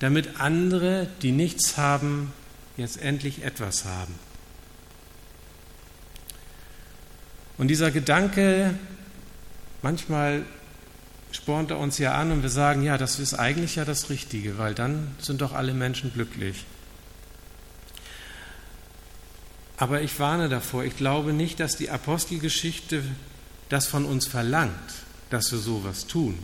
damit 0.00 0.40
andere, 0.40 1.08
die 1.22 1.32
nichts 1.32 1.78
haben, 1.78 2.34
jetzt 2.76 3.00
endlich 3.00 3.44
etwas 3.44 3.86
haben. 3.86 4.25
Und 7.58 7.68
dieser 7.68 7.90
Gedanke, 7.90 8.74
manchmal 9.82 10.42
spornt 11.32 11.70
er 11.70 11.78
uns 11.78 11.98
ja 11.98 12.14
an 12.14 12.32
und 12.32 12.42
wir 12.42 12.50
sagen, 12.50 12.82
ja, 12.82 12.98
das 12.98 13.18
ist 13.18 13.34
eigentlich 13.34 13.76
ja 13.76 13.84
das 13.84 14.10
Richtige, 14.10 14.58
weil 14.58 14.74
dann 14.74 15.14
sind 15.18 15.40
doch 15.40 15.52
alle 15.52 15.74
Menschen 15.74 16.12
glücklich. 16.12 16.64
Aber 19.76 20.00
ich 20.00 20.18
warne 20.18 20.48
davor, 20.48 20.84
ich 20.84 20.96
glaube 20.96 21.32
nicht, 21.32 21.60
dass 21.60 21.76
die 21.76 21.90
Apostelgeschichte 21.90 23.02
das 23.68 23.86
von 23.86 24.06
uns 24.06 24.26
verlangt, 24.26 24.72
dass 25.30 25.52
wir 25.52 25.58
sowas 25.58 26.06
tun. 26.06 26.38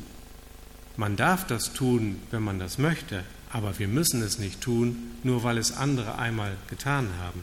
Man 0.97 1.17
darf 1.17 1.47
das 1.47 1.73
tun, 1.73 2.21
wenn 2.31 2.43
man 2.43 2.59
das 2.59 2.77
möchte, 2.77 3.25
aber 3.51 3.79
wir 3.79 3.89
müssen 3.89 4.23
es 4.23 4.39
nicht 4.39 4.61
tun, 4.61 5.13
nur 5.23 5.43
weil 5.43 5.57
es 5.57 5.75
andere 5.77 6.19
einmal 6.19 6.57
getan 6.69 7.09
haben. 7.21 7.43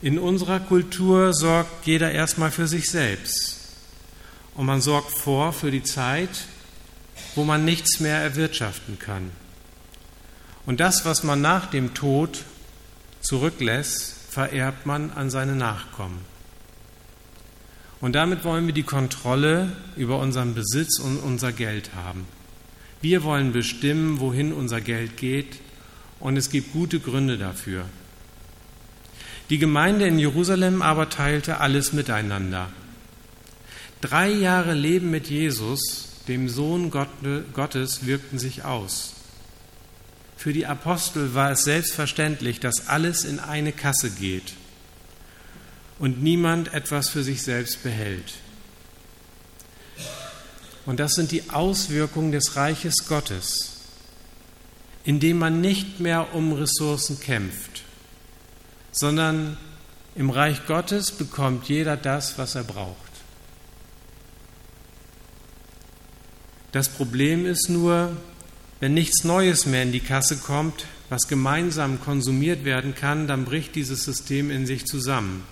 In 0.00 0.18
unserer 0.18 0.60
Kultur 0.60 1.34
sorgt 1.34 1.86
jeder 1.86 2.12
erstmal 2.12 2.52
für 2.52 2.68
sich 2.68 2.90
selbst. 2.90 3.56
Und 4.54 4.66
man 4.66 4.80
sorgt 4.80 5.10
vor 5.10 5.52
für 5.52 5.70
die 5.70 5.82
Zeit, 5.82 6.30
wo 7.34 7.44
man 7.44 7.64
nichts 7.64 7.98
mehr 7.98 8.18
erwirtschaften 8.18 8.98
kann. 8.98 9.30
Und 10.66 10.80
das, 10.80 11.04
was 11.04 11.24
man 11.24 11.40
nach 11.40 11.66
dem 11.66 11.94
Tod 11.94 12.44
zurücklässt, 13.20 14.14
vererbt 14.30 14.86
man 14.86 15.10
an 15.10 15.30
seine 15.30 15.56
Nachkommen. 15.56 16.18
Und 18.00 18.12
damit 18.12 18.44
wollen 18.44 18.66
wir 18.66 18.74
die 18.74 18.84
Kontrolle 18.84 19.76
über 19.96 20.18
unseren 20.18 20.54
Besitz 20.54 21.00
und 21.00 21.18
unser 21.18 21.50
Geld 21.52 21.90
haben. 21.96 22.26
Wir 23.00 23.24
wollen 23.24 23.52
bestimmen, 23.52 24.20
wohin 24.20 24.52
unser 24.52 24.80
Geld 24.80 25.16
geht, 25.16 25.60
und 26.20 26.36
es 26.36 26.50
gibt 26.50 26.72
gute 26.72 27.00
Gründe 27.00 27.38
dafür. 27.38 27.84
Die 29.50 29.58
Gemeinde 29.58 30.06
in 30.06 30.18
Jerusalem 30.18 30.82
aber 30.82 31.08
teilte 31.08 31.60
alles 31.60 31.92
miteinander. 31.92 32.70
Drei 34.00 34.30
Jahre 34.30 34.74
Leben 34.74 35.10
mit 35.10 35.28
Jesus, 35.28 36.08
dem 36.28 36.48
Sohn 36.48 36.90
Gottes, 36.90 38.06
wirkten 38.06 38.38
sich 38.38 38.64
aus. 38.64 39.14
Für 40.36 40.52
die 40.52 40.66
Apostel 40.66 41.34
war 41.34 41.50
es 41.50 41.64
selbstverständlich, 41.64 42.60
dass 42.60 42.88
alles 42.88 43.24
in 43.24 43.40
eine 43.40 43.72
Kasse 43.72 44.10
geht 44.10 44.52
und 45.98 46.22
niemand 46.22 46.72
etwas 46.72 47.08
für 47.08 47.24
sich 47.24 47.42
selbst 47.42 47.82
behält. 47.82 48.34
Und 50.86 51.00
das 51.00 51.14
sind 51.14 51.32
die 51.32 51.50
Auswirkungen 51.50 52.32
des 52.32 52.54
Reiches 52.54 53.08
Gottes, 53.08 53.78
in 55.04 55.20
dem 55.20 55.38
man 55.38 55.60
nicht 55.60 56.00
mehr 56.00 56.34
um 56.34 56.52
Ressourcen 56.52 57.18
kämpft, 57.18 57.77
sondern 58.92 59.56
im 60.14 60.30
Reich 60.30 60.66
Gottes 60.66 61.12
bekommt 61.12 61.68
jeder 61.68 61.96
das, 61.96 62.38
was 62.38 62.54
er 62.54 62.64
braucht. 62.64 62.96
Das 66.72 66.88
Problem 66.88 67.46
ist 67.46 67.68
nur, 67.68 68.16
wenn 68.80 68.94
nichts 68.94 69.24
Neues 69.24 69.66
mehr 69.66 69.82
in 69.82 69.92
die 69.92 70.00
Kasse 70.00 70.36
kommt, 70.36 70.86
was 71.08 71.28
gemeinsam 71.28 72.00
konsumiert 72.00 72.64
werden 72.64 72.94
kann, 72.94 73.26
dann 73.26 73.44
bricht 73.44 73.74
dieses 73.74 74.04
System 74.04 74.50
in 74.50 74.66
sich 74.66 74.86
zusammen. 74.86 75.44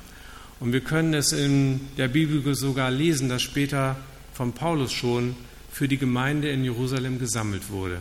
Und 0.61 0.73
wir 0.73 0.81
können 0.81 1.15
es 1.15 1.33
in 1.33 1.81
der 1.97 2.09
Bibel 2.09 2.55
sogar 2.55 2.91
lesen, 2.91 3.29
dass 3.29 3.43
später 3.43 3.97
von 4.33 4.53
Paulus 4.53 4.93
schon 4.93 5.37
für 5.71 5.89
die 5.89 5.99
Gemeinde 5.99 6.49
in 6.51 6.65
Jerusalem 6.65 7.19
gesammelt 7.19 7.71
wurde. 7.71 8.01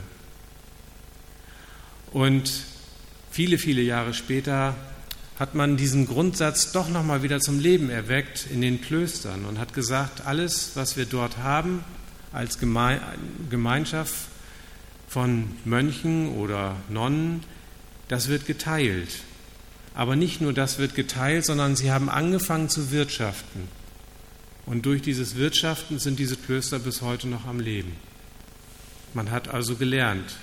Und 2.12 2.52
viele, 3.32 3.58
viele 3.58 3.82
Jahre 3.82 4.13
später 4.13 4.76
hat 5.38 5.56
man 5.56 5.78
diesen 5.78 6.08
Grundsatz 6.08 6.71
doch 6.71 6.89
nochmal 6.89 7.24
wieder 7.24 7.39
zum 7.39 7.60
Leben 7.60 7.89
erweckt 7.89 8.48
in 8.52 8.62
den 8.62 8.82
Klöstern 8.82 9.45
und 9.45 9.60
hat 9.60 9.74
gesagt, 9.74 10.26
alles, 10.26 10.71
was 10.76 10.95
wir 10.95 11.06
dort 11.06 11.38
haben 11.38 11.84
als 12.32 12.58
Gemeinschaft, 12.60 14.15
von 15.08 15.50
Mönchen 15.63 16.36
oder 16.36 16.76
Nonnen, 16.89 17.43
das 18.10 18.28
wird 18.28 18.45
geteilt. 18.45 19.19
Aber 19.93 20.17
nicht 20.17 20.41
nur 20.41 20.52
das 20.52 20.78
wird 20.78 20.93
geteilt, 20.93 21.45
sondern 21.45 21.78
sie 21.78 21.89
haben 21.89 22.10
angefangen 22.10 22.67
zu 22.67 22.91
wirtschaften. 22.91 23.69
Und 24.65 24.86
durch 24.86 25.02
dieses 25.02 25.36
Wirtschaften 25.38 26.00
sind 26.00 26.19
diese 26.19 26.36
Klöster 26.36 26.80
bis 26.80 27.02
heute 27.02 27.28
noch 27.28 27.45
am 27.45 27.62
Leben. 27.62 27.93
Man 29.13 29.32
hat 29.32 29.48
also 29.48 29.76
gelernt. 29.76 30.36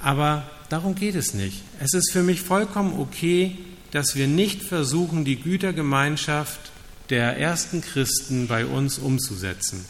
Aber 0.00 0.48
darum 0.68 0.94
geht 0.94 1.14
es 1.14 1.34
nicht. 1.34 1.62
Es 1.78 1.94
ist 1.94 2.12
für 2.12 2.22
mich 2.22 2.40
vollkommen 2.40 2.98
okay, 2.98 3.56
dass 3.90 4.14
wir 4.14 4.26
nicht 4.26 4.62
versuchen, 4.62 5.24
die 5.24 5.40
Gütergemeinschaft 5.40 6.70
der 7.10 7.38
ersten 7.38 7.80
Christen 7.80 8.46
bei 8.46 8.64
uns 8.64 8.98
umzusetzen. 8.98 9.84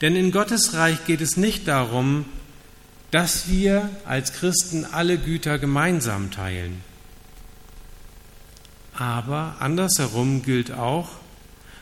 Denn 0.00 0.16
in 0.16 0.32
Gottes 0.32 0.74
Reich 0.74 1.04
geht 1.06 1.20
es 1.20 1.36
nicht 1.36 1.68
darum, 1.68 2.24
dass 3.10 3.48
wir 3.48 3.90
als 4.04 4.32
Christen 4.32 4.84
alle 4.84 5.18
Güter 5.18 5.58
gemeinsam 5.58 6.30
teilen. 6.30 6.80
Aber 8.94 9.56
andersherum 9.60 10.42
gilt 10.42 10.72
auch, 10.72 11.10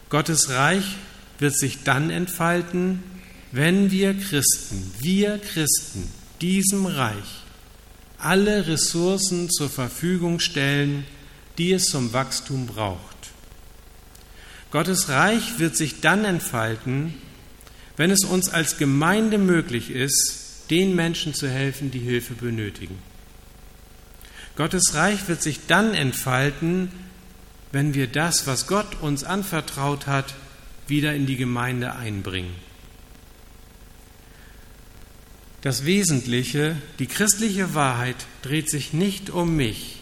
Gottes 0.08 0.50
Reich 0.50 0.96
wird 1.38 1.56
sich 1.56 1.84
dann 1.84 2.10
entfalten, 2.10 3.02
wenn 3.52 3.90
wir 3.90 4.14
Christen, 4.14 4.92
wir 4.98 5.38
Christen, 5.38 6.10
diesem 6.40 6.86
Reich 6.86 7.42
alle 8.18 8.66
Ressourcen 8.66 9.50
zur 9.50 9.70
Verfügung 9.70 10.40
stellen, 10.40 11.04
die 11.58 11.72
es 11.72 11.86
zum 11.86 12.12
Wachstum 12.12 12.66
braucht. 12.66 13.16
Gottes 14.70 15.08
Reich 15.08 15.58
wird 15.58 15.76
sich 15.76 16.00
dann 16.00 16.24
entfalten, 16.24 17.14
wenn 17.96 18.10
es 18.10 18.24
uns 18.24 18.48
als 18.48 18.78
Gemeinde 18.78 19.38
möglich 19.38 19.90
ist, 19.90 20.70
den 20.70 20.94
Menschen 20.94 21.34
zu 21.34 21.48
helfen, 21.48 21.90
die 21.90 21.98
Hilfe 21.98 22.34
benötigen. 22.34 22.98
Gottes 24.56 24.94
Reich 24.94 25.28
wird 25.28 25.42
sich 25.42 25.66
dann 25.66 25.94
entfalten, 25.94 26.90
wenn 27.72 27.94
wir 27.94 28.06
das, 28.06 28.46
was 28.46 28.66
Gott 28.66 29.00
uns 29.00 29.24
anvertraut 29.24 30.06
hat, 30.06 30.34
wieder 30.86 31.14
in 31.14 31.26
die 31.26 31.36
Gemeinde 31.36 31.94
einbringen. 31.94 32.54
Das 35.62 35.84
Wesentliche, 35.84 36.76
die 36.98 37.06
christliche 37.06 37.74
Wahrheit 37.74 38.16
dreht 38.42 38.70
sich 38.70 38.92
nicht 38.92 39.28
um 39.28 39.56
mich, 39.56 40.00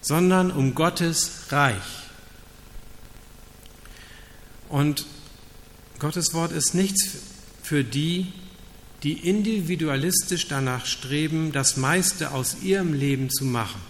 sondern 0.00 0.50
um 0.50 0.74
Gottes 0.74 1.50
Reich. 1.50 2.06
Und 4.68 5.06
Gottes 5.98 6.32
Wort 6.32 6.52
ist 6.52 6.74
nichts 6.74 7.18
für 7.62 7.84
die, 7.84 8.32
die 9.02 9.28
individualistisch 9.28 10.48
danach 10.48 10.86
streben, 10.86 11.52
das 11.52 11.76
meiste 11.76 12.32
aus 12.32 12.56
ihrem 12.62 12.94
Leben 12.94 13.30
zu 13.30 13.44
machen. 13.44 13.80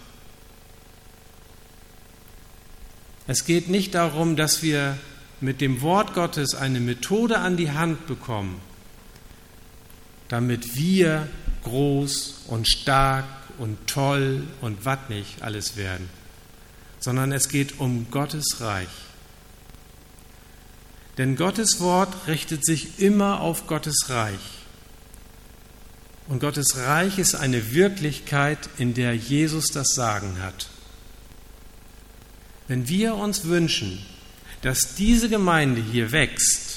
Es 3.25 3.45
geht 3.45 3.69
nicht 3.69 3.95
darum, 3.95 4.35
dass 4.35 4.63
wir 4.63 4.97
mit 5.41 5.61
dem 5.61 5.81
Wort 5.81 6.13
Gottes 6.13 6.55
eine 6.55 6.79
Methode 6.79 7.39
an 7.39 7.57
die 7.57 7.71
Hand 7.71 8.07
bekommen, 8.07 8.59
damit 10.29 10.75
wir 10.75 11.27
groß 11.63 12.43
und 12.47 12.67
stark 12.67 13.25
und 13.57 13.87
toll 13.87 14.43
und 14.61 14.85
was 14.85 14.99
nicht 15.09 15.41
alles 15.41 15.75
werden, 15.75 16.09
sondern 16.99 17.31
es 17.31 17.49
geht 17.49 17.79
um 17.79 18.09
Gottes 18.11 18.57
Reich. 18.59 18.87
Denn 21.17 21.35
Gottes 21.35 21.79
Wort 21.79 22.27
richtet 22.27 22.63
sich 22.65 22.99
immer 22.99 23.41
auf 23.41 23.65
Gottes 23.65 24.09
Reich. 24.09 24.39
Und 26.27 26.39
Gottes 26.39 26.77
Reich 26.77 27.17
ist 27.17 27.35
eine 27.35 27.73
Wirklichkeit, 27.73 28.59
in 28.77 28.93
der 28.93 29.15
Jesus 29.15 29.67
das 29.67 29.95
Sagen 29.95 30.41
hat. 30.41 30.67
Wenn 32.67 32.87
wir 32.89 33.15
uns 33.15 33.45
wünschen, 33.45 34.05
dass 34.61 34.95
diese 34.95 35.29
Gemeinde 35.29 35.81
hier 35.81 36.11
wächst, 36.11 36.76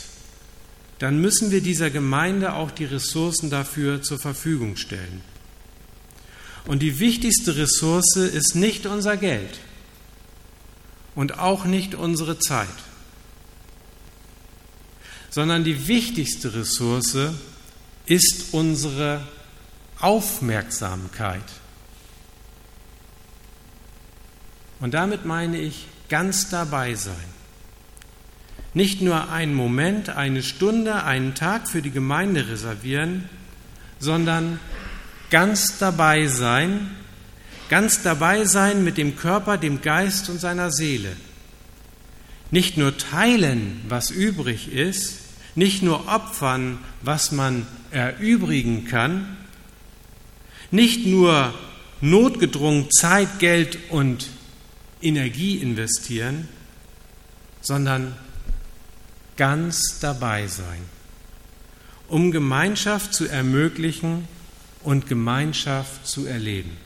dann 1.00 1.18
müssen 1.18 1.50
wir 1.50 1.62
dieser 1.62 1.90
Gemeinde 1.90 2.52
auch 2.52 2.70
die 2.70 2.84
Ressourcen 2.84 3.48
dafür 3.48 4.02
zur 4.02 4.18
Verfügung 4.18 4.76
stellen. 4.76 5.22
Und 6.66 6.80
die 6.80 7.00
wichtigste 7.00 7.56
Ressource 7.56 8.16
ist 8.16 8.54
nicht 8.54 8.84
unser 8.84 9.16
Geld 9.16 9.58
und 11.14 11.38
auch 11.38 11.64
nicht 11.64 11.94
unsere 11.94 12.38
Zeit, 12.38 12.68
sondern 15.30 15.64
die 15.64 15.88
wichtigste 15.88 16.52
Ressource 16.52 17.16
ist 18.04 18.52
unsere 18.52 19.26
Aufmerksamkeit. 20.00 21.40
Und 24.80 24.92
damit 24.92 25.24
meine 25.24 25.58
ich 25.58 25.86
ganz 26.10 26.50
dabei 26.50 26.94
sein. 26.94 27.39
Nicht 28.72 29.02
nur 29.02 29.30
einen 29.30 29.54
Moment, 29.54 30.10
eine 30.10 30.42
Stunde, 30.42 31.04
einen 31.04 31.34
Tag 31.34 31.68
für 31.68 31.82
die 31.82 31.90
Gemeinde 31.90 32.48
reservieren, 32.48 33.28
sondern 33.98 34.60
ganz 35.30 35.78
dabei 35.78 36.28
sein, 36.28 36.90
ganz 37.68 38.02
dabei 38.02 38.44
sein 38.44 38.84
mit 38.84 38.96
dem 38.96 39.16
Körper, 39.16 39.58
dem 39.58 39.82
Geist 39.82 40.28
und 40.30 40.40
seiner 40.40 40.70
Seele. 40.70 41.16
Nicht 42.52 42.76
nur 42.76 42.96
teilen, 42.96 43.80
was 43.88 44.10
übrig 44.10 44.72
ist, 44.72 45.18
nicht 45.54 45.82
nur 45.82 46.08
opfern, 46.08 46.78
was 47.02 47.32
man 47.32 47.66
erübrigen 47.90 48.84
kann, 48.86 49.36
nicht 50.70 51.06
nur 51.06 51.52
notgedrungen 52.00 52.90
Zeit, 52.90 53.40
Geld 53.40 53.78
und 53.90 54.28
Energie 55.02 55.56
investieren, 55.56 56.48
sondern 57.60 58.14
ganz 59.40 60.00
dabei 60.00 60.46
sein, 60.48 60.82
um 62.08 62.30
Gemeinschaft 62.30 63.14
zu 63.14 63.26
ermöglichen 63.26 64.28
und 64.82 65.06
Gemeinschaft 65.08 66.06
zu 66.06 66.26
erleben. 66.26 66.76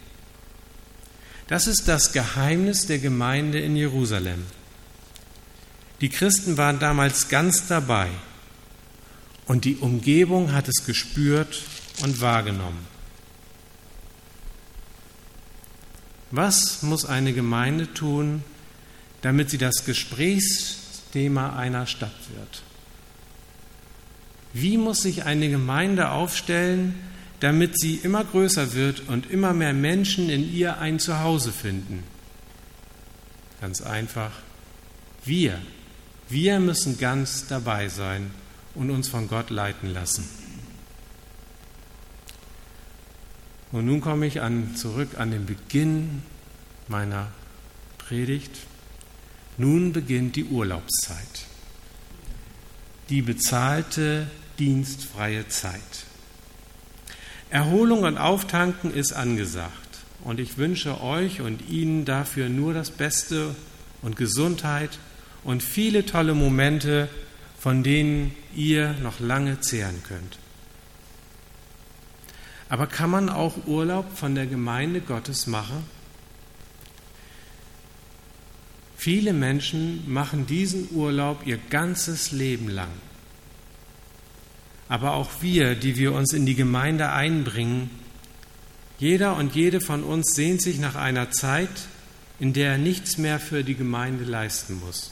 Das 1.48 1.66
ist 1.66 1.88
das 1.88 2.12
Geheimnis 2.12 2.86
der 2.86 3.00
Gemeinde 3.00 3.58
in 3.58 3.74
Jerusalem. 3.74 4.44
Die 6.00 6.10
Christen 6.10 6.56
waren 6.56 6.78
damals 6.78 7.28
ganz 7.28 7.66
dabei 7.66 8.08
und 9.46 9.64
die 9.64 9.78
Umgebung 9.78 10.52
hat 10.52 10.68
es 10.68 10.86
gespürt 10.86 11.60
und 12.02 12.20
wahrgenommen. 12.20 12.86
Was 16.30 16.84
muss 16.84 17.04
eine 17.04 17.32
Gemeinde 17.32 17.92
tun, 17.94 18.44
damit 19.22 19.50
sie 19.50 19.58
das 19.58 19.84
Gesprächsthema 21.14 21.56
einer 21.56 21.86
Stadt 21.86 22.10
wird? 22.34 22.62
Wie 24.52 24.76
muss 24.76 25.02
sich 25.02 25.24
eine 25.24 25.48
Gemeinde 25.48 26.10
aufstellen, 26.10 26.94
damit 27.40 27.78
sie 27.78 27.96
immer 27.96 28.24
größer 28.24 28.74
wird 28.74 29.08
und 29.08 29.30
immer 29.30 29.52
mehr 29.52 29.72
Menschen 29.72 30.28
in 30.28 30.52
ihr 30.52 30.78
ein 30.78 30.98
Zuhause 30.98 31.52
finden? 31.52 32.02
Ganz 33.60 33.80
einfach, 33.80 34.32
wir, 35.24 35.60
wir 36.28 36.58
müssen 36.60 36.98
ganz 36.98 37.46
dabei 37.46 37.88
sein 37.88 38.30
und 38.74 38.90
uns 38.90 39.08
von 39.08 39.28
Gott 39.28 39.50
leiten 39.50 39.92
lassen. 39.92 40.28
Und 43.70 43.86
nun 43.86 44.00
komme 44.00 44.26
ich 44.26 44.40
an, 44.40 44.76
zurück 44.76 45.18
an 45.18 45.30
den 45.30 45.46
Beginn 45.46 46.22
meiner 46.88 47.28
Predigt. 47.98 48.56
Nun 49.56 49.92
beginnt 49.92 50.36
die 50.36 50.44
Urlaubszeit, 50.44 51.46
die 53.08 53.22
bezahlte 53.22 54.26
dienstfreie 54.58 55.48
Zeit. 55.48 55.80
Erholung 57.50 58.02
und 58.02 58.18
Auftanken 58.18 58.92
ist 58.92 59.12
angesagt 59.12 59.98
und 60.24 60.40
ich 60.40 60.58
wünsche 60.58 61.00
euch 61.00 61.40
und 61.40 61.68
Ihnen 61.68 62.04
dafür 62.04 62.48
nur 62.48 62.74
das 62.74 62.90
Beste 62.90 63.54
und 64.02 64.16
Gesundheit 64.16 64.98
und 65.44 65.62
viele 65.62 66.04
tolle 66.04 66.34
Momente, 66.34 67.08
von 67.58 67.82
denen 67.82 68.34
ihr 68.54 68.94
noch 69.02 69.20
lange 69.20 69.60
zehren 69.60 70.02
könnt. 70.06 70.38
Aber 72.68 72.86
kann 72.86 73.10
man 73.10 73.28
auch 73.28 73.66
Urlaub 73.66 74.06
von 74.16 74.34
der 74.34 74.46
Gemeinde 74.46 75.00
Gottes 75.00 75.46
machen? 75.46 75.84
Viele 79.04 79.34
Menschen 79.34 80.10
machen 80.10 80.46
diesen 80.46 80.88
Urlaub 80.92 81.42
ihr 81.44 81.58
ganzes 81.68 82.32
Leben 82.32 82.70
lang. 82.70 82.88
Aber 84.88 85.12
auch 85.12 85.42
wir, 85.42 85.74
die 85.74 85.98
wir 85.98 86.14
uns 86.14 86.32
in 86.32 86.46
die 86.46 86.54
Gemeinde 86.54 87.10
einbringen, 87.10 87.90
jeder 88.98 89.36
und 89.36 89.54
jede 89.54 89.82
von 89.82 90.04
uns 90.04 90.34
sehnt 90.34 90.62
sich 90.62 90.78
nach 90.78 90.94
einer 90.94 91.30
Zeit, 91.30 91.68
in 92.40 92.54
der 92.54 92.70
er 92.70 92.78
nichts 92.78 93.18
mehr 93.18 93.38
für 93.40 93.62
die 93.62 93.74
Gemeinde 93.74 94.24
leisten 94.24 94.80
muss. 94.80 95.10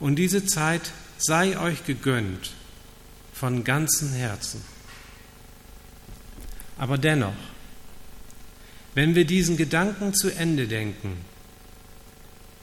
Und 0.00 0.16
diese 0.16 0.44
Zeit 0.44 0.90
sei 1.16 1.60
euch 1.60 1.84
gegönnt 1.84 2.54
von 3.32 3.62
ganzem 3.62 4.14
Herzen. 4.14 4.62
Aber 6.76 6.98
dennoch, 6.98 7.38
wenn 8.94 9.14
wir 9.14 9.26
diesen 9.26 9.56
Gedanken 9.56 10.12
zu 10.12 10.28
Ende 10.28 10.66
denken, 10.66 11.18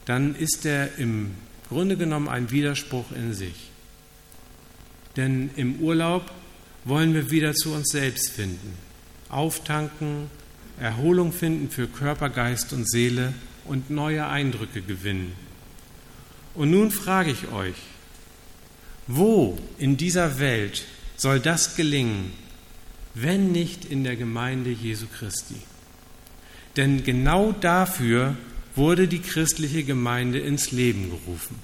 dann 0.04 0.34
ist 0.34 0.66
er 0.66 0.98
im 0.98 1.32
Grunde 1.68 1.96
genommen 1.96 2.28
ein 2.28 2.50
Widerspruch 2.50 3.12
in 3.12 3.32
sich. 3.34 3.70
Denn 5.16 5.50
im 5.56 5.80
Urlaub 5.80 6.30
wollen 6.84 7.14
wir 7.14 7.30
wieder 7.30 7.54
zu 7.54 7.72
uns 7.72 7.88
selbst 7.90 8.30
finden, 8.30 8.74
auftanken, 9.28 10.30
Erholung 10.78 11.32
finden 11.32 11.70
für 11.70 11.86
Körper, 11.86 12.28
Geist 12.30 12.72
und 12.72 12.88
Seele 12.90 13.32
und 13.64 13.90
neue 13.90 14.26
Eindrücke 14.26 14.82
gewinnen. 14.82 15.32
Und 16.54 16.70
nun 16.70 16.90
frage 16.90 17.30
ich 17.30 17.48
euch, 17.48 17.76
wo 19.06 19.58
in 19.78 19.96
dieser 19.96 20.38
Welt 20.38 20.84
soll 21.16 21.40
das 21.40 21.76
gelingen, 21.76 22.32
wenn 23.14 23.52
nicht 23.52 23.84
in 23.84 24.04
der 24.04 24.16
Gemeinde 24.16 24.70
Jesu 24.70 25.06
Christi? 25.06 25.56
Denn 26.76 27.04
genau 27.04 27.52
dafür 27.52 28.36
wurde 28.76 29.08
die 29.08 29.20
christliche 29.20 29.84
Gemeinde 29.84 30.38
ins 30.38 30.72
Leben 30.72 31.10
gerufen. 31.10 31.58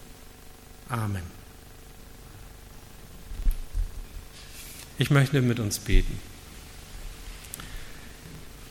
Amen. 0.88 1.22
Ich 4.98 5.10
möchte 5.10 5.40
mit 5.40 5.58
uns 5.60 5.78
beten. 5.78 6.18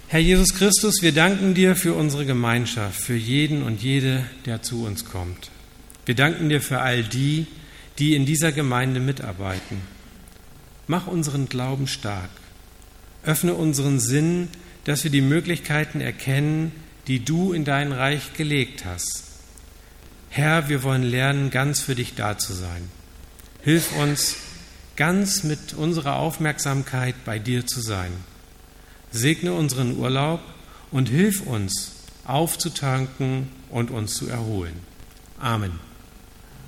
Herr 0.08 0.19
Jesus 0.19 0.56
Christus, 0.56 0.95
wir 1.02 1.12
danken 1.12 1.54
dir 1.54 1.75
für 1.75 1.93
unsere 1.93 2.25
Gemeinschaft, 2.25 2.99
für 2.99 3.15
jeden 3.15 3.63
und 3.63 3.82
jede, 3.82 4.25
der 4.45 4.62
zu 4.62 4.84
uns 4.84 5.06
kommt. 5.06 5.52
Wir 6.06 6.15
danken 6.15 6.49
dir 6.49 6.62
für 6.62 6.82
all 6.82 7.04
die, 7.04 7.45
die 7.99 8.15
in 8.15 8.25
dieser 8.25 8.52
Gemeinde 8.52 8.99
mitarbeiten. 8.99 9.82
Mach 10.88 11.06
unseren 11.06 11.47
Glauben 11.49 11.86
stark. 11.88 12.32
Öffne 13.23 13.54
unseren 13.54 13.99
Sinn, 13.99 14.47
dass 14.86 15.04
wir 15.04 15.12
die 15.12 15.21
Möglichkeiten 15.21 16.02
erkennen, 16.02 16.71
die 17.10 17.26
du 17.26 17.54
in 17.54 17.65
dein 17.65 17.91
Reich 17.91 18.34
gelegt 18.34 18.86
hast. 18.86 19.24
Herr, 20.30 20.69
wir 20.69 20.84
wollen 20.84 21.02
lernen, 21.02 21.50
ganz 21.50 21.82
für 21.82 21.95
dich 21.95 22.13
da 22.13 22.38
zu 22.38 22.54
sein. 22.54 22.88
Hilf 23.63 23.98
uns, 23.98 24.36
ganz 24.95 25.43
mit 25.43 25.74
unserer 25.74 26.17
Aufmerksamkeit 26.17 27.15
bei 27.26 27.39
dir 27.39 27.65
zu 27.65 27.82
sein. 27.82 28.12
Segne 29.12 29.54
unseren 29.54 29.98
Urlaub 29.98 30.41
und 30.91 31.10
hilf 31.10 31.41
uns, 31.41 31.93
aufzutanken 32.26 33.50
und 33.69 33.89
uns 33.89 34.13
zu 34.13 34.28
erholen. 34.28 34.80
Amen. 35.39 35.88